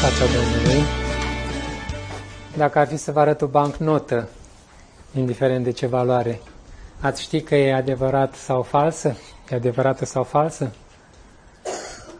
pacea 0.00 0.24
Domnului. 0.24 0.82
Dacă 2.56 2.78
ar 2.78 2.86
fi 2.86 2.96
să 2.96 3.12
vă 3.12 3.20
arăt 3.20 3.42
o 3.42 3.46
bancnotă, 3.46 4.28
indiferent 5.14 5.64
de 5.64 5.70
ce 5.70 5.86
valoare, 5.86 6.40
ați 7.00 7.22
ști 7.22 7.40
că 7.40 7.54
e 7.54 7.74
adevărat 7.74 8.34
sau 8.34 8.62
falsă? 8.62 9.16
E 9.50 9.54
adevărată 9.54 10.04
sau 10.04 10.22
falsă? 10.22 10.70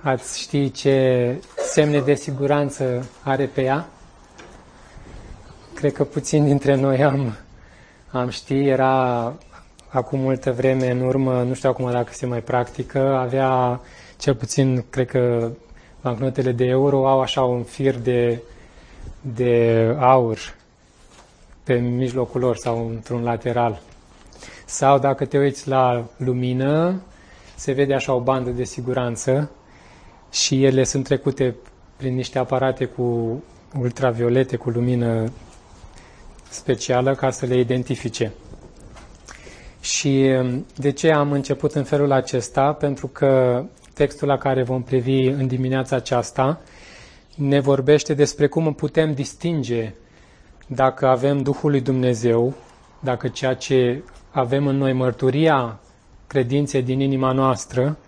Ați 0.03 0.41
ști 0.41 0.71
ce 0.71 1.35
semne 1.57 2.01
de 2.01 2.15
siguranță 2.15 3.09
are 3.23 3.45
pe 3.47 3.63
ea? 3.63 3.89
Cred 5.75 5.93
că 5.93 6.05
puțin 6.05 6.45
dintre 6.45 6.75
noi 6.75 7.05
am, 7.05 7.37
am 8.11 8.29
ști, 8.29 8.67
era 8.67 9.33
acum 9.89 10.21
multă 10.21 10.53
vreme 10.53 10.91
în 10.91 11.01
urmă, 11.01 11.43
nu 11.43 11.55
știu 11.55 11.69
acum 11.69 11.91
dacă 11.91 12.13
se 12.13 12.27
mai 12.27 12.41
practică, 12.41 13.17
avea 13.17 13.81
cel 14.17 14.35
puțin, 14.35 14.85
cred 14.91 15.07
că 15.07 15.51
bancnotele 16.03 16.53
de 16.53 16.65
euro 16.65 17.09
au 17.09 17.21
așa 17.21 17.43
un 17.43 17.63
fir 17.63 17.99
de, 17.99 18.43
de 19.21 19.97
aur 19.99 20.39
pe 21.65 21.75
mijlocul 21.75 22.41
lor 22.41 22.57
sau 22.57 22.89
într-un 22.89 23.23
lateral. 23.23 23.81
Sau 24.65 24.99
dacă 24.99 25.25
te 25.25 25.39
uiți 25.39 25.69
la 25.69 26.05
lumină, 26.17 27.03
se 27.55 27.73
vede 27.73 27.95
așa 27.95 28.13
o 28.15 28.21
bandă 28.21 28.51
de 28.51 28.65
siguranță 28.65 29.51
și 30.31 30.65
ele 30.65 30.85
sunt 30.85 31.05
trecute 31.05 31.57
prin 31.97 32.15
niște 32.15 32.39
aparate 32.39 32.85
cu 32.85 33.43
ultraviolete, 33.81 34.57
cu 34.57 34.71
lumină 34.71 35.33
specială 36.49 37.15
ca 37.15 37.31
să 37.31 37.47
le 37.47 37.59
identifice. 37.59 38.33
Și 39.81 40.31
de 40.77 40.91
ce 40.91 41.13
am 41.13 41.33
început 41.33 41.73
în 41.73 41.85
felul 41.85 42.13
acesta? 42.13 42.73
Pentru 42.73 43.07
că 43.07 43.65
textul 44.01 44.29
la 44.29 44.39
care 44.39 44.63
vom 44.63 44.83
privi 44.83 45.27
în 45.27 45.47
dimineața 45.47 45.97
aceasta 45.97 46.61
ne 47.37 47.61
vorbește 47.61 48.15
despre 48.15 48.47
cum 48.47 48.73
putem 48.75 49.15
distinge 49.15 49.95
dacă 50.67 51.07
avem 51.07 51.43
Duhul 51.43 51.71
lui 51.71 51.81
Dumnezeu, 51.81 52.55
dacă 53.01 53.29
ceea 53.29 53.55
ce 53.55 54.03
avem 54.31 54.67
în 54.67 54.77
noi 54.77 54.93
mărturia 54.93 55.81
credinței 56.27 56.83
din 56.83 57.01
inima 57.01 57.33
noastră 57.33 57.99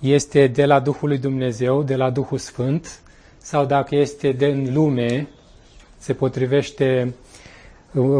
este 0.00 0.46
de 0.46 0.64
la 0.66 0.80
Duhul 0.80 1.08
lui 1.08 1.18
Dumnezeu, 1.18 1.82
de 1.82 1.96
la 1.96 2.10
Duhul 2.10 2.38
Sfânt, 2.38 3.00
sau 3.38 3.64
dacă 3.64 3.94
este 3.94 4.32
din 4.32 4.72
lume, 4.72 5.28
se 5.98 6.12
potrivește 6.12 7.14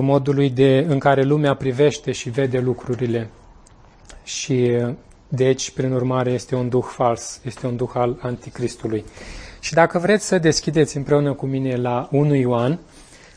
modului 0.00 0.50
de, 0.50 0.86
în 0.88 0.98
care 0.98 1.22
lumea 1.22 1.55
privește 1.55 2.12
și 2.12 2.31
vede 2.31 2.58
lucrurile. 2.58 3.28
Și 4.25 4.77
deci, 5.28 5.70
prin 5.70 5.92
urmare, 5.92 6.30
este 6.30 6.55
un 6.55 6.69
duh 6.69 6.84
fals, 6.84 7.41
este 7.44 7.66
un 7.66 7.77
duh 7.77 7.91
al 7.94 8.19
anticristului. 8.20 9.05
Și 9.60 9.74
dacă 9.74 9.98
vreți 9.98 10.27
să 10.27 10.38
deschideți 10.38 10.96
împreună 10.96 11.32
cu 11.32 11.46
mine 11.46 11.77
la 11.77 12.08
1 12.10 12.34
Ioan, 12.34 12.78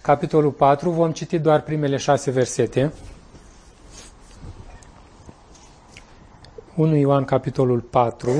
capitolul 0.01 0.51
4, 0.51 0.89
vom 0.89 1.11
citi 1.11 1.39
doar 1.39 1.61
primele 1.61 1.97
șase 1.97 2.31
versete. 2.31 2.93
1 6.75 6.95
Ioan, 6.95 7.25
capitolul 7.25 7.79
4, 7.79 8.31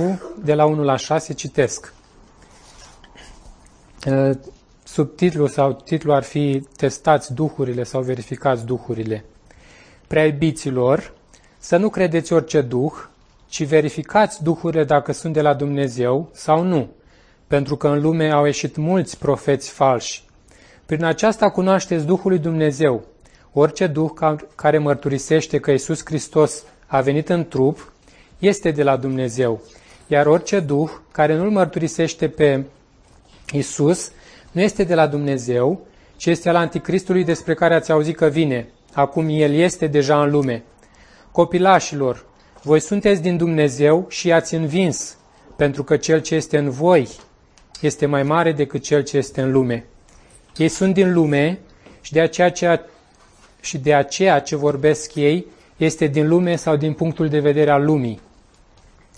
de 0.44 0.53
la 0.53 0.66
1 0.66 0.83
la 0.83 0.95
6, 0.95 1.33
citesc. 1.33 1.94
Subtitlul 4.83 5.47
sau 5.47 5.73
titlul 5.73 6.14
ar 6.14 6.23
fi 6.23 6.67
Testați 6.75 7.33
duhurile 7.33 7.83
sau 7.83 8.02
verificați 8.02 8.66
duhurile. 8.66 9.25
Prea 10.08 10.25
iubiților, 10.25 11.14
să 11.58 11.77
nu 11.77 11.89
credeți 11.89 12.33
orice 12.33 12.61
duh, 12.61 12.94
ci 13.50 13.66
verificați 13.66 14.44
duhurile 14.44 14.83
dacă 14.83 15.11
sunt 15.11 15.33
de 15.33 15.42
la 15.42 15.53
Dumnezeu 15.53 16.30
sau 16.33 16.64
nu, 16.64 16.89
pentru 17.47 17.75
că 17.75 17.88
în 17.88 18.02
lume 18.02 18.31
au 18.31 18.45
ieșit 18.45 18.75
mulți 18.75 19.17
profeți 19.17 19.69
falși. 19.69 20.23
Prin 20.86 21.03
aceasta 21.03 21.50
cunoașteți 21.50 22.05
Duhul 22.05 22.31
lui 22.31 22.39
Dumnezeu. 22.39 23.04
Orice 23.54 23.88
duh 23.88 24.09
care 24.55 24.77
mărturisește 24.77 25.59
că 25.59 25.71
Isus 25.71 26.02
Hristos 26.05 26.64
a 26.88 27.02
venit 27.02 27.30
în 27.30 27.48
trup 27.48 27.93
este 28.39 28.71
de 28.71 28.83
la 28.83 28.98
Dumnezeu, 28.98 29.61
iar 30.08 30.26
orice 30.26 30.59
duh 30.59 30.89
care 31.11 31.36
nu-L 31.36 31.49
mărturisește 31.49 32.27
pe 32.27 32.65
Isus 33.52 34.11
nu 34.52 34.61
este 34.61 34.83
de 34.83 34.95
la 34.95 35.08
Dumnezeu, 35.08 35.86
ci 36.15 36.26
este 36.26 36.49
al 36.49 36.55
anticristului 36.55 37.23
despre 37.23 37.54
care 37.54 37.76
ați 37.76 37.92
auzit 37.92 38.15
că 38.15 38.27
vine. 38.27 38.70
Acum 38.93 39.27
el 39.30 39.54
este 39.54 39.88
deja 39.88 40.21
în 40.21 40.32
lume. 40.32 40.64
Copilașilor, 41.32 42.26
voi 42.64 42.80
sunteți 42.80 43.21
din 43.21 43.37
Dumnezeu 43.37 44.05
și 44.09 44.27
i-ați 44.27 44.55
învins, 44.55 45.17
pentru 45.55 45.83
că 45.83 45.97
cel 45.97 46.21
ce 46.21 46.36
este 46.36 46.58
în 46.58 46.70
voi 46.70 47.09
este 47.81 48.05
mai 48.05 48.23
mare 48.23 48.52
decât 48.52 48.83
cel 48.83 49.03
ce 49.03 49.17
este 49.17 49.42
în 49.42 49.52
lume. 49.52 49.86
Ei 50.58 50.67
sunt 50.67 50.93
din 50.93 51.14
lume 51.14 51.59
și 52.02 52.11
de 52.11 52.21
aceea, 52.21 52.52
ce, 52.52 52.81
și 53.61 53.77
de 53.77 53.93
aceea 53.93 54.39
ce 54.39 54.55
vorbesc 54.55 55.15
ei 55.15 55.45
este 55.77 56.08
din 56.08 56.27
lume 56.27 56.55
sau 56.55 56.75
din 56.75 56.93
punctul 56.93 57.30
de 57.30 57.39
vedere 57.39 57.71
al 57.71 57.83
lumii, 57.83 58.20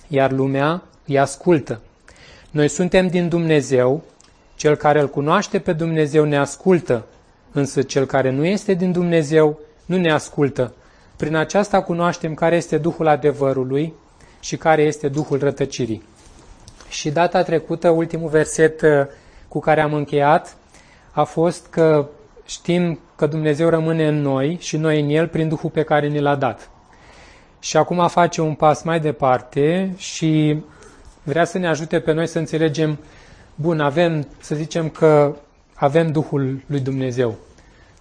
iar 0.07 0.31
lumea 0.31 0.83
îi 1.07 1.19
ascultă. 1.19 1.81
Noi 2.51 2.67
suntem 2.67 3.07
din 3.07 3.29
Dumnezeu, 3.29 4.03
cel 4.55 4.75
care 4.75 4.99
îl 4.99 5.09
cunoaște 5.09 5.59
pe 5.59 5.73
Dumnezeu 5.73 6.25
ne 6.25 6.37
ascultă, 6.37 7.05
însă 7.51 7.81
cel 7.81 8.05
care 8.05 8.29
nu 8.29 8.45
este 8.45 8.73
din 8.73 8.91
Dumnezeu 8.91 9.59
nu 9.85 9.97
ne 9.97 10.11
ascultă. 10.11 10.73
Prin 11.21 11.35
aceasta 11.35 11.81
cunoaștem 11.81 12.33
care 12.33 12.55
este 12.55 12.77
Duhul 12.77 13.07
adevărului 13.07 13.93
și 14.39 14.57
care 14.57 14.81
este 14.81 15.07
Duhul 15.07 15.39
rătăcirii. 15.39 16.03
Și 16.89 17.09
data 17.09 17.43
trecută, 17.43 17.89
ultimul 17.89 18.29
verset 18.29 18.81
uh, 18.81 18.89
cu 19.47 19.59
care 19.59 19.81
am 19.81 19.93
încheiat, 19.93 20.55
a 21.11 21.23
fost 21.23 21.67
că 21.67 22.07
știm 22.45 22.99
că 23.15 23.25
Dumnezeu 23.25 23.69
rămâne 23.69 24.07
în 24.07 24.21
noi 24.21 24.57
și 24.59 24.77
noi 24.77 25.01
în 25.01 25.09
El 25.09 25.27
prin 25.27 25.47
Duhul 25.47 25.69
pe 25.69 25.83
care 25.83 26.07
ne 26.07 26.19
l-a 26.19 26.35
dat. 26.35 26.69
Și 27.59 27.77
acum 27.77 28.07
face 28.07 28.41
un 28.41 28.53
pas 28.53 28.83
mai 28.83 28.99
departe 28.99 29.93
și 29.97 30.57
vrea 31.23 31.45
să 31.45 31.57
ne 31.57 31.67
ajute 31.67 31.99
pe 31.99 32.11
noi 32.11 32.27
să 32.27 32.39
înțelegem, 32.39 32.99
bun, 33.55 33.79
avem, 33.79 34.27
să 34.39 34.55
zicem 34.55 34.89
că 34.89 35.35
avem 35.73 36.11
Duhul 36.11 36.61
lui 36.65 36.79
Dumnezeu, 36.79 37.35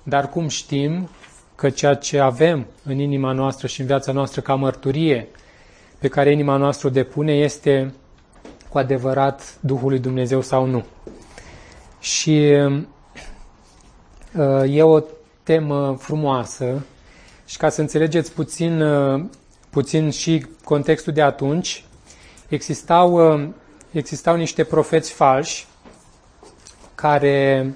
dar 0.03 0.29
cum 0.29 0.49
știm 0.49 1.09
că 1.61 1.71
ceea 1.71 1.95
ce 1.95 2.19
avem 2.19 2.67
în 2.85 2.99
inima 2.99 3.33
noastră 3.33 3.67
și 3.67 3.81
în 3.81 3.87
viața 3.87 4.13
noastră 4.13 4.41
ca 4.41 4.55
mărturie 4.55 5.29
pe 5.99 6.09
care 6.09 6.33
inima 6.33 6.57
noastră 6.57 6.89
o 6.89 6.91
depune 6.91 7.33
este 7.33 7.95
cu 8.69 8.79
adevărat 8.79 9.59
Duhul 9.61 9.89
lui 9.89 9.99
Dumnezeu 9.99 10.41
sau 10.41 10.67
nu. 10.67 10.85
Și 11.99 12.57
uh, 14.37 14.77
e 14.77 14.83
o 14.83 15.01
temă 15.43 15.97
frumoasă 15.99 16.87
și 17.47 17.57
ca 17.57 17.69
să 17.69 17.81
înțelegeți 17.81 18.33
puțin, 18.33 18.81
uh, 18.81 19.25
puțin 19.71 20.11
și 20.11 20.47
contextul 20.65 21.13
de 21.13 21.23
atunci, 21.23 21.85
existau, 22.49 23.35
uh, 23.35 23.49
existau 23.91 24.37
niște 24.37 24.65
profeți 24.65 25.13
falși 25.13 25.67
care 26.95 27.75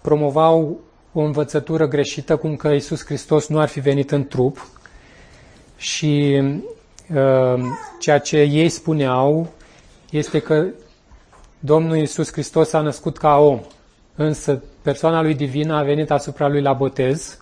promovau 0.00 0.80
o 1.18 1.22
învățătură 1.22 1.88
greșită, 1.88 2.36
cum 2.36 2.56
că 2.56 2.68
Isus 2.68 3.04
Hristos 3.04 3.46
nu 3.46 3.58
ar 3.58 3.68
fi 3.68 3.80
venit 3.80 4.10
în 4.10 4.26
trup. 4.26 4.68
Și 5.76 6.42
uh, 7.14 7.62
ceea 8.00 8.18
ce 8.18 8.36
ei 8.36 8.68
spuneau 8.68 9.48
este 10.10 10.38
că 10.38 10.66
Domnul 11.58 11.96
Isus 11.96 12.32
Hristos 12.32 12.72
a 12.72 12.80
născut 12.80 13.18
ca 13.18 13.36
om, 13.36 13.60
însă 14.14 14.62
persoana 14.82 15.22
lui 15.22 15.34
divină 15.34 15.74
a 15.74 15.82
venit 15.82 16.10
asupra 16.10 16.48
lui 16.48 16.62
la 16.62 16.72
botez 16.72 17.38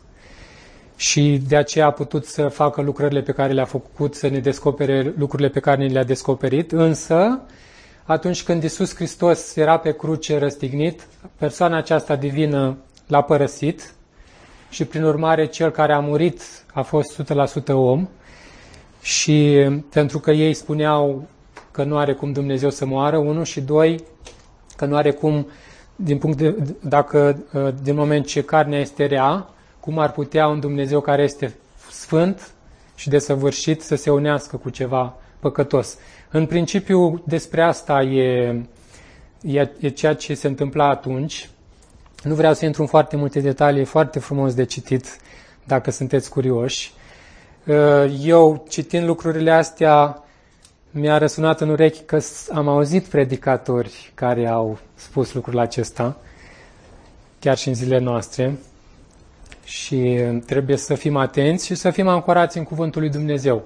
și 0.97 1.43
de 1.49 1.57
aceea 1.57 1.87
a 1.87 1.91
putut 1.91 2.25
să 2.25 2.49
facă 2.49 2.81
lucrările 2.81 3.21
pe 3.21 3.33
care 3.33 3.53
le-a 3.53 3.65
făcut, 3.65 4.15
să 4.15 4.29
ne 4.29 4.39
descopere 4.39 5.15
lucrurile 5.17 5.49
pe 5.49 5.61
care 5.61 5.87
ne 5.87 5.93
le-a 5.93 6.05
descoperit, 6.05 6.73
însă 6.73 7.41
atunci 8.05 8.43
când 8.43 8.63
Isus 8.63 8.95
Hristos 8.95 9.57
era 9.57 9.79
pe 9.79 9.93
cruce 9.93 10.39
răstignit, 10.39 11.07
persoana 11.39 11.77
aceasta 11.77 12.17
divină 12.17 12.77
l-a 13.07 13.23
părăsit 13.23 13.95
și 14.71 14.85
prin 14.85 15.05
urmare 15.05 15.47
cel 15.47 15.71
care 15.71 15.93
a 15.93 15.99
murit 15.99 16.43
a 16.73 16.83
fost 16.83 17.23
100% 17.23 17.67
om 17.67 18.09
și 19.03 19.69
pentru 19.91 20.19
că 20.19 20.31
ei 20.31 20.55
spuneau 20.55 21.29
că 21.71 21.85
nu 21.85 21.97
are 21.97 22.13
cum 22.13 22.33
Dumnezeu 22.33 22.71
să 22.71 22.87
moară, 22.87 23.17
unul 23.17 23.45
și 23.45 23.61
doi, 23.61 24.05
că 24.77 24.85
nu 24.85 24.97
are 24.97 25.11
cum, 25.11 25.47
din 25.97 26.19
punct 26.19 26.39
de, 26.39 26.75
dacă 26.81 27.45
din 27.83 27.95
moment 27.95 28.27
ce 28.27 28.43
carnea 28.43 28.81
este 28.81 29.07
rea, 29.07 29.49
cum 29.81 29.99
ar 29.99 30.13
putea 30.13 30.47
un 30.49 30.61
Dumnezeu 30.61 31.01
care 31.01 31.23
este 31.23 31.55
sfânt 31.91 32.53
și 32.95 33.09
desăvârșit 33.09 33.83
să 33.83 33.95
se 33.95 34.11
unească 34.11 34.57
cu 34.57 34.71
ceva 34.71 35.17
păcătos. 35.39 35.99
În 36.31 36.47
principiu, 36.47 37.23
despre 37.27 37.63
asta 37.63 38.03
e, 38.03 38.63
e, 39.41 39.71
e 39.81 39.89
ceea 39.89 40.15
ce 40.15 40.35
se 40.35 40.47
întâmpla 40.47 40.89
atunci 40.89 41.49
nu 42.29 42.35
vreau 42.35 42.55
să 42.55 42.65
intru 42.65 42.83
în 42.83 42.89
foarte 42.89 43.17
multe 43.17 43.41
detalii, 43.41 43.81
e 43.81 43.85
foarte 43.85 44.19
frumos 44.19 44.55
de 44.55 44.65
citit 44.65 45.17
dacă 45.65 45.91
sunteți 45.91 46.31
curioși. 46.31 46.93
Uh, 47.67 48.21
eu, 48.23 48.65
citind 48.69 49.07
lucrurile 49.07 49.51
astea, 49.51 50.23
mi-a 50.91 51.19
răsunat 51.19 51.61
în 51.61 51.69
urechi 51.69 52.01
că 52.03 52.19
am 52.53 52.69
auzit 52.69 53.05
predicatori 53.05 54.13
care 54.15 54.47
au 54.47 54.79
spus 54.95 55.33
lucrul 55.33 55.59
acesta, 55.59 56.17
chiar 57.39 57.57
și 57.57 57.69
în 57.69 57.75
zilele 57.75 58.05
noastre, 58.05 58.59
și 59.65 60.21
trebuie 60.47 60.77
să 60.77 60.95
fim 60.95 61.17
atenți 61.17 61.67
și 61.67 61.75
să 61.75 61.91
fim 61.91 62.09
ancorați 62.09 62.59
în 62.59 62.65
Cuvântul 62.65 63.01
lui 63.01 63.11
Dumnezeu. 63.11 63.63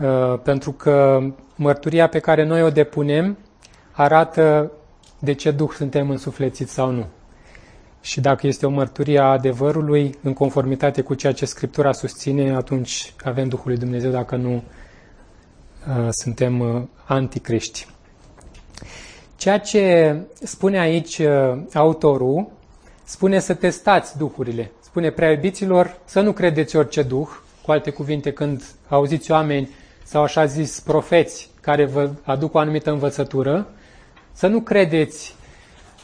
Uh, 0.00 0.38
pentru 0.42 0.72
că 0.72 1.20
mărturia 1.54 2.08
pe 2.08 2.18
care 2.18 2.44
noi 2.44 2.62
o 2.62 2.70
depunem 2.70 3.38
arată 3.92 4.70
de 5.18 5.32
ce 5.32 5.50
Duh 5.50 5.70
suntem 5.76 6.10
însuflețiți 6.10 6.72
sau 6.72 6.90
nu. 6.90 7.06
Și 8.00 8.20
dacă 8.20 8.46
este 8.46 8.66
o 8.66 8.70
mărturie 8.70 9.18
a 9.18 9.24
adevărului, 9.24 10.14
în 10.22 10.32
conformitate 10.32 11.02
cu 11.02 11.14
ceea 11.14 11.32
ce 11.32 11.44
Scriptura 11.44 11.92
susține, 11.92 12.54
atunci 12.54 13.14
avem 13.24 13.48
Duhul 13.48 13.68
lui 13.68 13.78
Dumnezeu, 13.78 14.10
dacă 14.10 14.36
nu 14.36 14.54
uh, 14.54 16.08
suntem 16.10 16.60
uh, 16.60 16.82
anticriști. 17.04 17.86
Ceea 19.36 19.58
ce 19.58 20.16
spune 20.42 20.78
aici 20.78 21.20
autorul, 21.74 22.48
spune 23.04 23.38
să 23.38 23.54
testați 23.54 24.18
duhurile. 24.18 24.70
Spune 24.80 25.10
prea 25.10 25.30
iubiților 25.30 25.98
să 26.04 26.20
nu 26.20 26.32
credeți 26.32 26.76
orice 26.76 27.02
duh, 27.02 27.28
cu 27.64 27.70
alte 27.70 27.90
cuvinte, 27.90 28.32
când 28.32 28.62
auziți 28.88 29.30
oameni 29.30 29.68
sau 30.04 30.22
așa 30.22 30.44
zis 30.44 30.80
profeți 30.80 31.50
care 31.60 31.84
vă 31.84 32.10
aduc 32.22 32.54
o 32.54 32.58
anumită 32.58 32.90
învățătură, 32.90 33.66
să 34.32 34.46
nu 34.46 34.60
credeți 34.60 35.34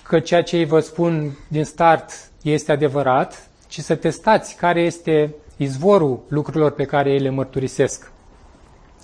că 0.05 0.21
ceea 0.21 0.43
ce 0.43 0.56
ei 0.56 0.65
vă 0.65 0.81
spun 0.81 1.39
din 1.49 1.65
start 1.65 2.11
este 2.43 2.73
adevărat, 2.73 3.49
ci 3.69 3.81
să 3.81 3.95
testați 3.95 4.56
care 4.56 4.81
este 4.81 5.35
izvorul 5.56 6.23
lucrurilor 6.29 6.71
pe 6.71 6.85
care 6.85 7.11
ei 7.11 7.19
le 7.19 7.31
mărturisesc. 7.31 8.12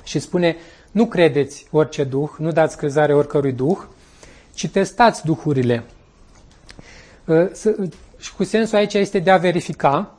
Și 0.05 0.19
spune, 0.19 0.57
nu 0.91 1.07
credeți 1.07 1.67
orice 1.71 2.05
duh, 2.05 2.31
nu 2.39 2.53
dați 2.53 2.77
crezare 2.77 3.15
oricărui 3.15 3.53
duh, 3.53 3.79
ci 4.55 4.69
testați 4.69 5.25
duhurile. 5.25 5.85
Ă, 7.29 7.49
și 8.19 8.35
cu 8.35 8.45
sensul 8.45 8.77
aici 8.77 8.95
este 8.95 9.19
de 9.19 9.31
a 9.31 9.37
verifica, 9.37 10.19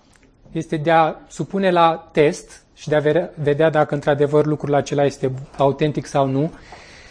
este 0.51 0.77
de 0.77 0.91
a 0.91 1.15
supune 1.27 1.71
la 1.71 2.09
test 2.11 2.63
și 2.73 2.89
de 2.89 2.95
a 2.95 3.29
vedea 3.35 3.69
dacă 3.69 3.93
într-adevăr 3.93 4.45
lucrul 4.45 4.73
acela 4.73 5.05
este 5.05 5.31
autentic 5.57 6.05
sau 6.05 6.27
nu, 6.27 6.53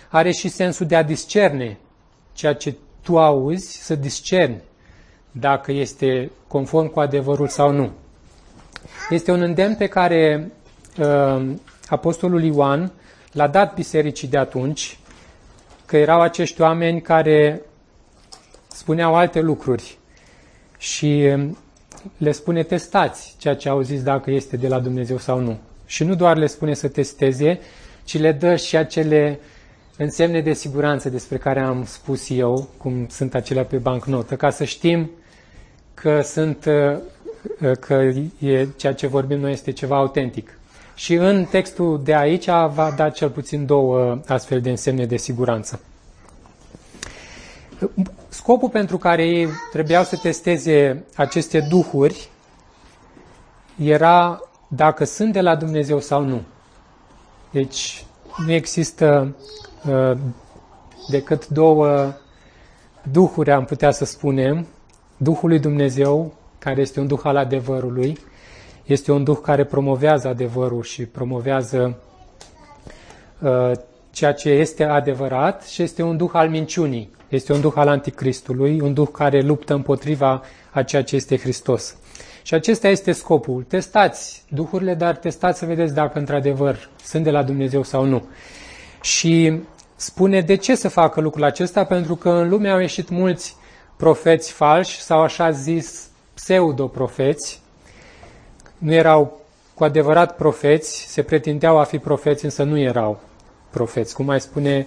are 0.08 0.30
și 0.30 0.48
sensul 0.48 0.86
de 0.86 0.96
a 0.96 1.02
discerne 1.02 1.78
ceea 2.32 2.54
ce 2.54 2.74
tu 3.10 3.18
auzi, 3.18 3.82
să 3.82 3.94
discerni 3.94 4.62
dacă 5.30 5.72
este 5.72 6.30
conform 6.46 6.86
cu 6.86 7.00
adevărul 7.00 7.48
sau 7.48 7.72
nu. 7.72 7.90
Este 9.08 9.32
un 9.32 9.40
îndemn 9.40 9.74
pe 9.74 9.86
care 9.86 10.50
uh, 10.98 11.52
Apostolul 11.88 12.42
Ioan 12.42 12.92
l-a 13.32 13.46
dat 13.48 13.74
bisericii 13.74 14.28
de 14.28 14.38
atunci, 14.38 14.98
că 15.86 15.96
erau 15.96 16.20
acești 16.20 16.60
oameni 16.60 17.00
care 17.00 17.60
spuneau 18.68 19.14
alte 19.14 19.40
lucruri 19.40 19.98
și 20.78 21.36
le 22.16 22.32
spune 22.32 22.62
testați 22.62 23.34
ceea 23.38 23.56
ce 23.56 23.68
au 23.68 23.80
zis 23.80 24.02
dacă 24.02 24.30
este 24.30 24.56
de 24.56 24.68
la 24.68 24.80
Dumnezeu 24.80 25.18
sau 25.18 25.38
nu. 25.38 25.58
Și 25.86 26.04
nu 26.04 26.14
doar 26.14 26.36
le 26.36 26.46
spune 26.46 26.74
să 26.74 26.88
testeze, 26.88 27.60
ci 28.04 28.18
le 28.18 28.32
dă 28.32 28.56
și 28.56 28.76
acele 28.76 29.40
însemne 30.02 30.40
de 30.40 30.52
siguranță 30.52 31.08
despre 31.08 31.36
care 31.36 31.60
am 31.60 31.84
spus 31.84 32.30
eu, 32.30 32.68
cum 32.76 33.06
sunt 33.08 33.34
acelea 33.34 33.64
pe 33.64 33.76
bancnotă, 33.76 34.36
ca 34.36 34.50
să 34.50 34.64
știm 34.64 35.10
că 35.94 36.20
sunt 36.20 36.68
că 37.80 37.94
e, 38.38 38.66
ceea 38.76 38.94
ce 38.94 39.06
vorbim 39.06 39.38
noi 39.38 39.52
este 39.52 39.72
ceva 39.72 39.96
autentic. 39.96 40.58
Și 40.94 41.14
în 41.14 41.44
textul 41.44 42.00
de 42.04 42.14
aici 42.14 42.46
va 42.46 42.92
da 42.96 43.10
cel 43.10 43.30
puțin 43.30 43.66
două 43.66 44.20
astfel 44.26 44.60
de 44.60 44.70
însemne 44.70 45.06
de 45.06 45.16
siguranță. 45.16 45.80
Scopul 48.28 48.68
pentru 48.68 48.98
care 48.98 49.26
ei 49.26 49.48
trebuiau 49.72 50.04
să 50.04 50.16
testeze 50.16 51.04
aceste 51.16 51.60
duhuri 51.68 52.28
era 53.76 54.40
dacă 54.68 55.04
sunt 55.04 55.32
de 55.32 55.40
la 55.40 55.56
Dumnezeu 55.56 56.00
sau 56.00 56.24
nu. 56.24 56.42
Deci 57.50 58.04
nu 58.46 58.52
există 58.52 59.34
uh, 59.38 59.69
decât 61.08 61.48
două 61.48 62.12
duhuri, 63.10 63.50
am 63.50 63.64
putea 63.64 63.90
să 63.90 64.04
spunem. 64.04 64.66
Duhul 65.16 65.48
lui 65.48 65.58
Dumnezeu, 65.58 66.34
care 66.58 66.80
este 66.80 67.00
un 67.00 67.06
duh 67.06 67.20
al 67.22 67.36
adevărului, 67.36 68.18
este 68.84 69.12
un 69.12 69.24
duh 69.24 69.38
care 69.42 69.64
promovează 69.64 70.28
adevărul 70.28 70.82
și 70.82 71.06
promovează 71.06 71.98
uh, 73.38 73.72
ceea 74.10 74.32
ce 74.32 74.48
este 74.48 74.84
adevărat 74.84 75.66
și 75.66 75.82
este 75.82 76.02
un 76.02 76.16
duh 76.16 76.30
al 76.32 76.48
minciunii. 76.48 77.10
Este 77.28 77.52
un 77.52 77.60
duh 77.60 77.72
al 77.76 77.88
anticristului, 77.88 78.80
un 78.80 78.94
duh 78.94 79.08
care 79.12 79.40
luptă 79.40 79.74
împotriva 79.74 80.42
a 80.70 80.82
ceea 80.82 81.02
ce 81.02 81.16
este 81.16 81.36
Hristos. 81.36 81.96
Și 82.42 82.54
acesta 82.54 82.88
este 82.88 83.12
scopul. 83.12 83.62
Testați 83.62 84.44
duhurile, 84.48 84.94
dar 84.94 85.16
testați 85.16 85.58
să 85.58 85.66
vedeți 85.66 85.94
dacă 85.94 86.18
într-adevăr 86.18 86.88
sunt 87.02 87.24
de 87.24 87.30
la 87.30 87.42
Dumnezeu 87.42 87.82
sau 87.82 88.04
nu. 88.04 88.24
Și 89.00 89.60
spune 89.96 90.40
de 90.40 90.54
ce 90.54 90.74
să 90.74 90.88
facă 90.88 91.20
lucrul 91.20 91.44
acesta, 91.44 91.84
pentru 91.84 92.16
că 92.16 92.30
în 92.30 92.48
lume 92.48 92.70
au 92.70 92.78
ieșit 92.78 93.08
mulți 93.08 93.56
profeți 93.96 94.52
falși 94.52 95.00
sau 95.00 95.20
așa 95.20 95.50
zis 95.50 96.08
pseudo-profeți. 96.34 97.60
Nu 98.78 98.92
erau 98.92 99.40
cu 99.74 99.84
adevărat 99.84 100.36
profeți, 100.36 101.04
se 101.08 101.22
pretindeau 101.22 101.78
a 101.78 101.84
fi 101.84 101.98
profeți, 101.98 102.44
însă 102.44 102.62
nu 102.62 102.78
erau 102.78 103.20
profeți. 103.70 104.14
Cum 104.14 104.24
mai 104.24 104.40
spune 104.40 104.86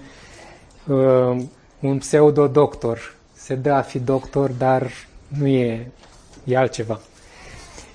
uh, 0.88 1.38
un 1.80 1.98
pseudo-doctor. 1.98 3.15
Se 3.33 3.56
dă 3.56 3.71
a 3.71 3.81
fi 3.81 4.00
doctor, 4.00 4.50
dar 4.50 4.92
nu 5.27 5.48
e, 5.48 5.92
e 6.44 6.57
altceva. 6.57 7.00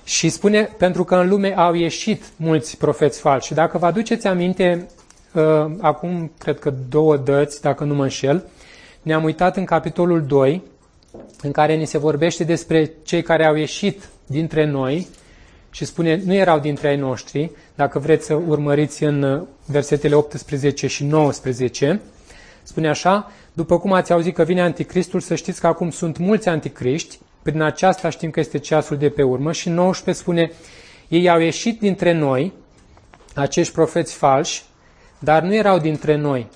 Și 0.03 0.29
spune, 0.29 0.63
pentru 0.77 1.03
că 1.03 1.15
în 1.15 1.29
lume 1.29 1.57
au 1.57 1.73
ieșit 1.73 2.23
mulți 2.35 2.77
profeți 2.77 3.19
falși. 3.19 3.47
Și 3.47 3.53
dacă 3.53 3.77
vă 3.77 3.85
aduceți 3.85 4.27
aminte, 4.27 4.87
uh, 4.87 4.98
acum 5.79 6.31
cred 6.37 6.59
că 6.59 6.73
două 6.89 7.17
dăți, 7.17 7.61
dacă 7.61 7.83
nu 7.83 7.93
mă 7.93 8.03
înșel, 8.03 8.45
ne-am 9.01 9.23
uitat 9.23 9.57
în 9.57 9.65
capitolul 9.65 10.21
2, 10.25 10.63
în 11.41 11.51
care 11.51 11.75
ni 11.75 11.85
se 11.85 11.97
vorbește 11.97 12.43
despre 12.43 12.91
cei 13.03 13.21
care 13.21 13.45
au 13.45 13.55
ieșit 13.55 14.09
dintre 14.25 14.65
noi 14.65 15.07
și 15.71 15.85
spune, 15.85 16.21
nu 16.25 16.33
erau 16.33 16.59
dintre 16.59 16.87
ai 16.87 16.97
noștri, 16.97 17.51
dacă 17.75 17.99
vreți 17.99 18.25
să 18.25 18.33
urmăriți 18.33 19.03
în 19.03 19.23
uh, 19.23 19.41
versetele 19.65 20.15
18 20.15 20.87
și 20.87 21.03
19, 21.03 22.01
spune 22.63 22.89
așa, 22.89 23.31
după 23.53 23.79
cum 23.79 23.93
ați 23.93 24.11
auzit 24.11 24.35
că 24.35 24.43
vine 24.43 24.61
anticristul, 24.61 25.19
să 25.19 25.35
știți 25.35 25.59
că 25.59 25.67
acum 25.67 25.89
sunt 25.89 26.17
mulți 26.17 26.47
anticriști, 26.47 27.19
prin 27.41 27.61
aceasta 27.61 28.09
știm 28.09 28.29
că 28.29 28.39
este 28.39 28.57
ceasul 28.57 28.97
de 28.97 29.09
pe 29.09 29.21
urmă. 29.21 29.51
Și 29.51 29.69
19 29.69 30.23
spune, 30.23 30.51
ei 31.07 31.29
au 31.29 31.39
ieșit 31.39 31.79
dintre 31.79 32.11
noi, 32.11 32.53
acești 33.35 33.73
profeți 33.73 34.13
falși, 34.13 34.63
dar 35.19 35.43
nu 35.43 35.55
erau 35.55 35.79
dintre 35.79 36.15
noi, 36.15 36.47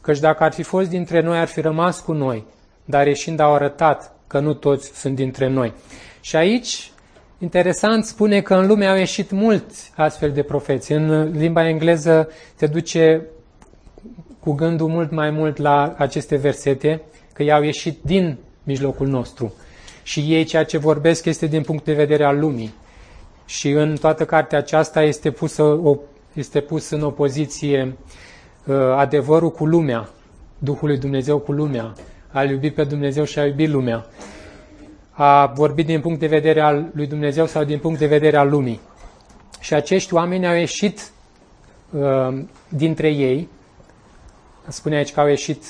căci 0.00 0.18
dacă 0.18 0.42
ar 0.44 0.52
fi 0.52 0.62
fost 0.62 0.88
dintre 0.88 1.20
noi, 1.20 1.38
ar 1.38 1.46
fi 1.46 1.60
rămas 1.60 2.00
cu 2.00 2.12
noi, 2.12 2.44
dar 2.84 3.06
ieșind 3.06 3.40
au 3.40 3.54
arătat 3.54 4.14
că 4.26 4.38
nu 4.38 4.54
toți 4.54 4.98
sunt 5.00 5.14
dintre 5.14 5.48
noi. 5.48 5.72
Și 6.20 6.36
aici, 6.36 6.92
interesant, 7.38 8.04
spune 8.04 8.40
că 8.40 8.54
în 8.54 8.66
lume 8.66 8.86
au 8.86 8.96
ieșit 8.96 9.30
mulți 9.30 9.92
astfel 9.96 10.30
de 10.32 10.42
profeți. 10.42 10.92
În 10.92 11.30
limba 11.30 11.68
engleză 11.68 12.28
te 12.56 12.66
duce 12.66 13.26
cu 14.40 14.52
gândul 14.52 14.88
mult 14.88 15.10
mai 15.10 15.30
mult 15.30 15.56
la 15.56 15.94
aceste 15.98 16.36
versete, 16.36 17.02
că 17.32 17.42
ei 17.42 17.52
au 17.52 17.62
ieșit 17.62 17.98
din 18.02 18.38
mijlocul 18.62 19.06
nostru 19.06 19.52
și 20.02 20.20
ei 20.20 20.44
ceea 20.44 20.64
ce 20.64 20.78
vorbesc 20.78 21.24
este 21.24 21.46
din 21.46 21.62
punct 21.62 21.84
de 21.84 21.92
vedere 21.92 22.24
al 22.24 22.38
lumii. 22.38 22.74
Și 23.44 23.70
în 23.70 23.96
toată 24.00 24.24
cartea 24.24 24.58
aceasta 24.58 25.02
este, 25.02 25.30
pusă, 25.30 25.62
o, 25.62 25.96
este 26.32 26.60
pus 26.60 26.90
în 26.90 27.02
opoziție 27.02 27.96
uh, 28.66 28.76
adevărul 28.96 29.50
cu 29.50 29.66
lumea, 29.66 30.08
Duhul 30.58 30.88
lui 30.88 30.98
Dumnezeu 30.98 31.38
cu 31.38 31.52
lumea, 31.52 31.92
a 32.32 32.42
iubi 32.44 32.70
pe 32.70 32.84
Dumnezeu 32.84 33.24
și 33.24 33.38
a 33.38 33.46
iubi 33.46 33.66
lumea. 33.66 34.06
A 35.10 35.46
vorbi 35.46 35.82
din 35.82 36.00
punct 36.00 36.20
de 36.20 36.26
vedere 36.26 36.60
al 36.60 36.90
lui 36.94 37.06
Dumnezeu 37.06 37.46
sau 37.46 37.64
din 37.64 37.78
punct 37.78 37.98
de 37.98 38.06
vedere 38.06 38.36
al 38.36 38.48
lumii. 38.48 38.80
Și 39.60 39.74
acești 39.74 40.14
oameni 40.14 40.46
au 40.46 40.54
ieșit 40.54 41.10
uh, 41.90 42.38
dintre 42.68 43.08
ei, 43.08 43.48
spune 44.68 44.96
aici 44.96 45.12
că 45.12 45.20
au 45.20 45.26
ieșit, 45.26 45.64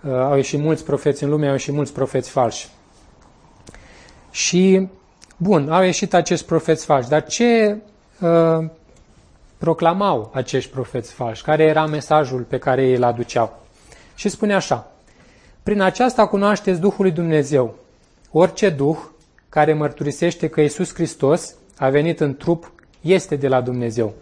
uh, 0.00 0.12
au 0.12 0.36
ieșit 0.36 0.60
mulți 0.60 0.84
profeți 0.84 1.22
în 1.22 1.30
lume, 1.30 1.46
au 1.46 1.52
ieșit 1.52 1.74
mulți 1.74 1.92
profeți 1.92 2.30
falși. 2.30 2.68
Și, 4.30 4.88
bun, 5.36 5.70
au 5.70 5.82
ieșit 5.82 6.14
acești 6.14 6.46
profeți 6.46 6.84
falși, 6.84 7.08
dar 7.08 7.24
ce 7.24 7.76
uh, 8.20 8.66
proclamau 9.62 10.30
acești 10.34 10.70
profeți 10.70 11.12
falși? 11.12 11.42
Care 11.42 11.62
era 11.62 11.86
mesajul 11.86 12.40
pe 12.40 12.58
care 12.58 12.82
ei 12.82 12.94
îl 12.94 13.02
aduceau? 13.02 13.60
Și 14.14 14.28
spune 14.28 14.54
așa, 14.54 14.90
prin 15.62 15.80
aceasta 15.80 16.26
cunoașteți 16.26 16.80
Duhul 16.80 17.04
lui 17.04 17.10
Dumnezeu. 17.10 17.74
Orice 18.30 18.70
Duh 18.70 18.96
care 19.48 19.72
mărturisește 19.72 20.48
că 20.48 20.60
Iisus 20.60 20.94
Hristos 20.94 21.54
a 21.76 21.88
venit 21.88 22.20
în 22.20 22.36
trup 22.36 22.72
este 23.00 23.36
de 23.36 23.48
la 23.48 23.60
Dumnezeu. 23.60 24.14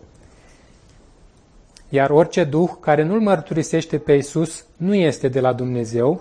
Iar 1.88 2.10
orice 2.10 2.44
duh 2.44 2.70
care 2.80 3.02
nu-L 3.02 3.20
mărturisește 3.20 3.98
pe 3.98 4.12
Isus 4.12 4.64
nu 4.76 4.94
este 4.94 5.28
de 5.28 5.40
la 5.40 5.52
Dumnezeu, 5.52 6.20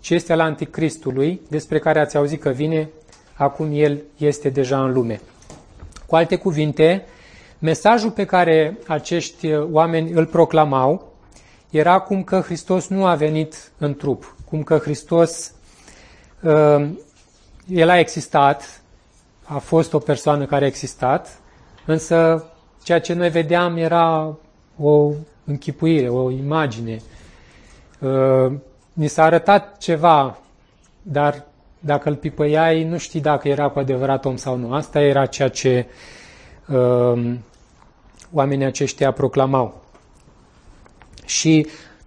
ci 0.00 0.10
este 0.10 0.32
al 0.32 0.40
anticristului, 0.40 1.40
despre 1.48 1.78
care 1.78 2.00
ați 2.00 2.16
auzit 2.16 2.40
că 2.40 2.50
vine, 2.50 2.88
acum 3.34 3.70
el 3.72 4.02
este 4.16 4.48
deja 4.48 4.84
în 4.84 4.92
lume. 4.92 5.20
Cu 6.06 6.16
alte 6.16 6.36
cuvinte, 6.36 7.06
mesajul 7.58 8.10
pe 8.10 8.24
care 8.24 8.78
acești 8.86 9.54
oameni 9.54 10.10
îl 10.10 10.26
proclamau 10.26 11.12
era 11.70 11.98
cum 11.98 12.22
că 12.22 12.40
Hristos 12.40 12.88
nu 12.88 13.06
a 13.06 13.14
venit 13.14 13.70
în 13.78 13.94
trup, 13.94 14.36
cum 14.48 14.62
că 14.62 14.76
Hristos, 14.76 15.52
uh, 16.42 16.88
el 17.68 17.88
a 17.88 17.98
existat, 17.98 18.82
a 19.44 19.58
fost 19.58 19.92
o 19.92 19.98
persoană 19.98 20.44
care 20.44 20.64
a 20.64 20.68
existat, 20.68 21.38
însă 21.84 22.44
ceea 22.82 23.00
ce 23.00 23.12
noi 23.12 23.30
vedeam 23.30 23.76
era 23.76 24.36
o 24.78 25.10
închipuire, 25.44 26.08
o 26.08 26.30
imagine. 26.30 26.98
Uh, 27.98 28.52
ni 28.92 29.08
s-a 29.08 29.24
arătat 29.24 29.78
ceva, 29.78 30.38
dar 31.02 31.44
dacă 31.80 32.08
îl 32.08 32.14
pipăiai, 32.14 32.84
nu 32.84 32.98
știi 32.98 33.20
dacă 33.20 33.48
era 33.48 33.68
cu 33.68 33.78
adevărat 33.78 34.24
om 34.24 34.36
sau 34.36 34.56
nu. 34.56 34.74
Asta 34.74 35.00
era 35.00 35.26
ceea 35.26 35.48
ce 35.48 35.86
uh, 35.88 36.17
oamenii 38.32 38.64
aceștia 38.64 39.12
proclamau. 39.12 39.84
Și 41.24 41.66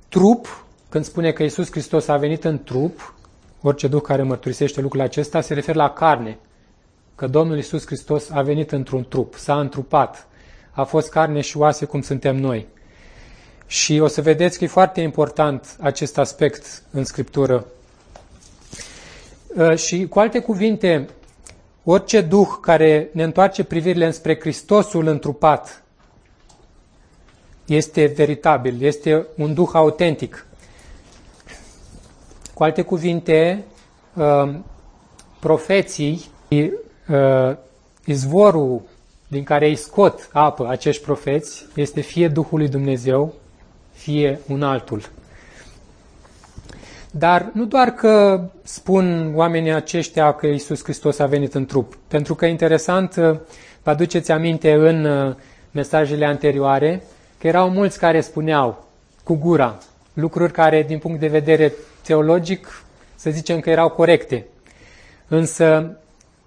trup, 0.10 0.66
când 0.90 1.06
spune 1.06 1.32
că 1.32 1.44
Isus 1.44 1.72
Hristos 1.72 2.08
a 2.08 2.18
venit 2.18 2.44
în 2.44 2.64
trup, 2.64 3.14
orice 3.62 3.88
duh 3.88 4.02
care 4.02 4.24
mărturisește 4.24 4.82
lucrul 4.82 5.02
acesta 5.02 5.42
se 5.42 5.54
referă 5.54 5.78
la 5.78 5.90
carne. 5.90 6.38
Că 7.16 7.28
Domnul 7.28 7.58
Isus 7.58 7.86
Hristos 7.86 8.30
a 8.30 8.42
venit 8.42 8.72
într-un 8.72 9.06
trup, 9.10 9.36
s-a 9.36 9.60
întrupat, 9.60 10.28
a 10.72 10.84
fost 10.84 11.10
carne 11.10 11.42
și 11.42 11.58
oase 11.58 11.86
cum 11.86 12.02
suntem 12.02 12.36
noi. 12.36 12.68
Și 13.66 14.00
o 14.00 14.08
să 14.08 14.22
vedeți 14.22 14.58
că 14.58 14.64
e 14.64 14.68
foarte 14.68 15.02
important 15.02 15.76
acest 15.80 16.18
aspect 16.18 16.84
în 16.92 17.04
Scriptură. 17.04 17.66
Uh, 19.56 19.78
și 19.78 20.08
cu 20.08 20.20
alte 20.20 20.40
cuvinte, 20.40 21.10
orice 21.84 22.22
duh 22.22 22.48
care 22.62 23.10
ne 23.14 23.24
întoarce 23.24 23.64
privirile 23.64 24.06
înspre 24.06 24.40
Hristosul 24.40 25.08
întrupat 25.08 25.84
este 27.66 28.06
veritabil, 28.06 28.84
este 28.84 29.28
un 29.38 29.54
duh 29.54 29.70
autentic. 29.74 30.46
Cu 32.54 32.64
alte 32.64 32.82
cuvinte, 32.82 33.66
uh, 34.14 34.54
profeții, 35.40 36.30
uh, 36.50 37.56
izvorul 38.06 38.82
din 39.28 39.44
care 39.44 39.68
îi 39.68 39.76
scot 39.76 40.30
apă 40.32 40.68
acești 40.68 41.04
profeți 41.04 41.66
este 41.76 42.02
fie 42.02 42.28
Duhul 42.28 42.60
lui 42.60 42.70
Dumnezeu, 42.70 43.34
fie 43.92 44.40
un 44.48 44.64
altul. 44.64 45.10
Dar 47.12 47.50
nu 47.54 47.66
doar 47.66 47.90
că 47.90 48.44
spun 48.64 49.32
oamenii 49.36 49.72
aceștia 49.72 50.34
că 50.34 50.48
Iisus 50.48 50.84
Hristos 50.84 51.20
a 51.20 51.26
venit 51.26 51.54
în 51.54 51.66
trup, 51.66 51.98
pentru 52.08 52.36
că 52.36 52.46
interesant, 52.46 53.16
vă 53.84 53.90
aduceți 53.90 54.32
aminte 54.32 54.74
în 54.74 55.06
uh, 55.06 55.36
mesajele 55.72 56.26
anterioare, 56.26 57.04
că 57.38 57.48
erau 57.48 57.70
mulți 57.70 58.00
care 58.00 58.22
spuneau 58.22 58.86
cu 59.24 59.36
gura 59.36 59.78
lucruri 60.14 60.52
care, 60.52 60.84
din 60.84 60.98
punct 60.98 61.20
de 61.20 61.28
vedere 61.28 61.74
teologic, 62.04 62.84
să 63.16 63.30
zicem 63.30 63.60
că 63.60 63.70
erau 63.70 63.90
corecte. 63.90 64.46
Însă 65.28 65.98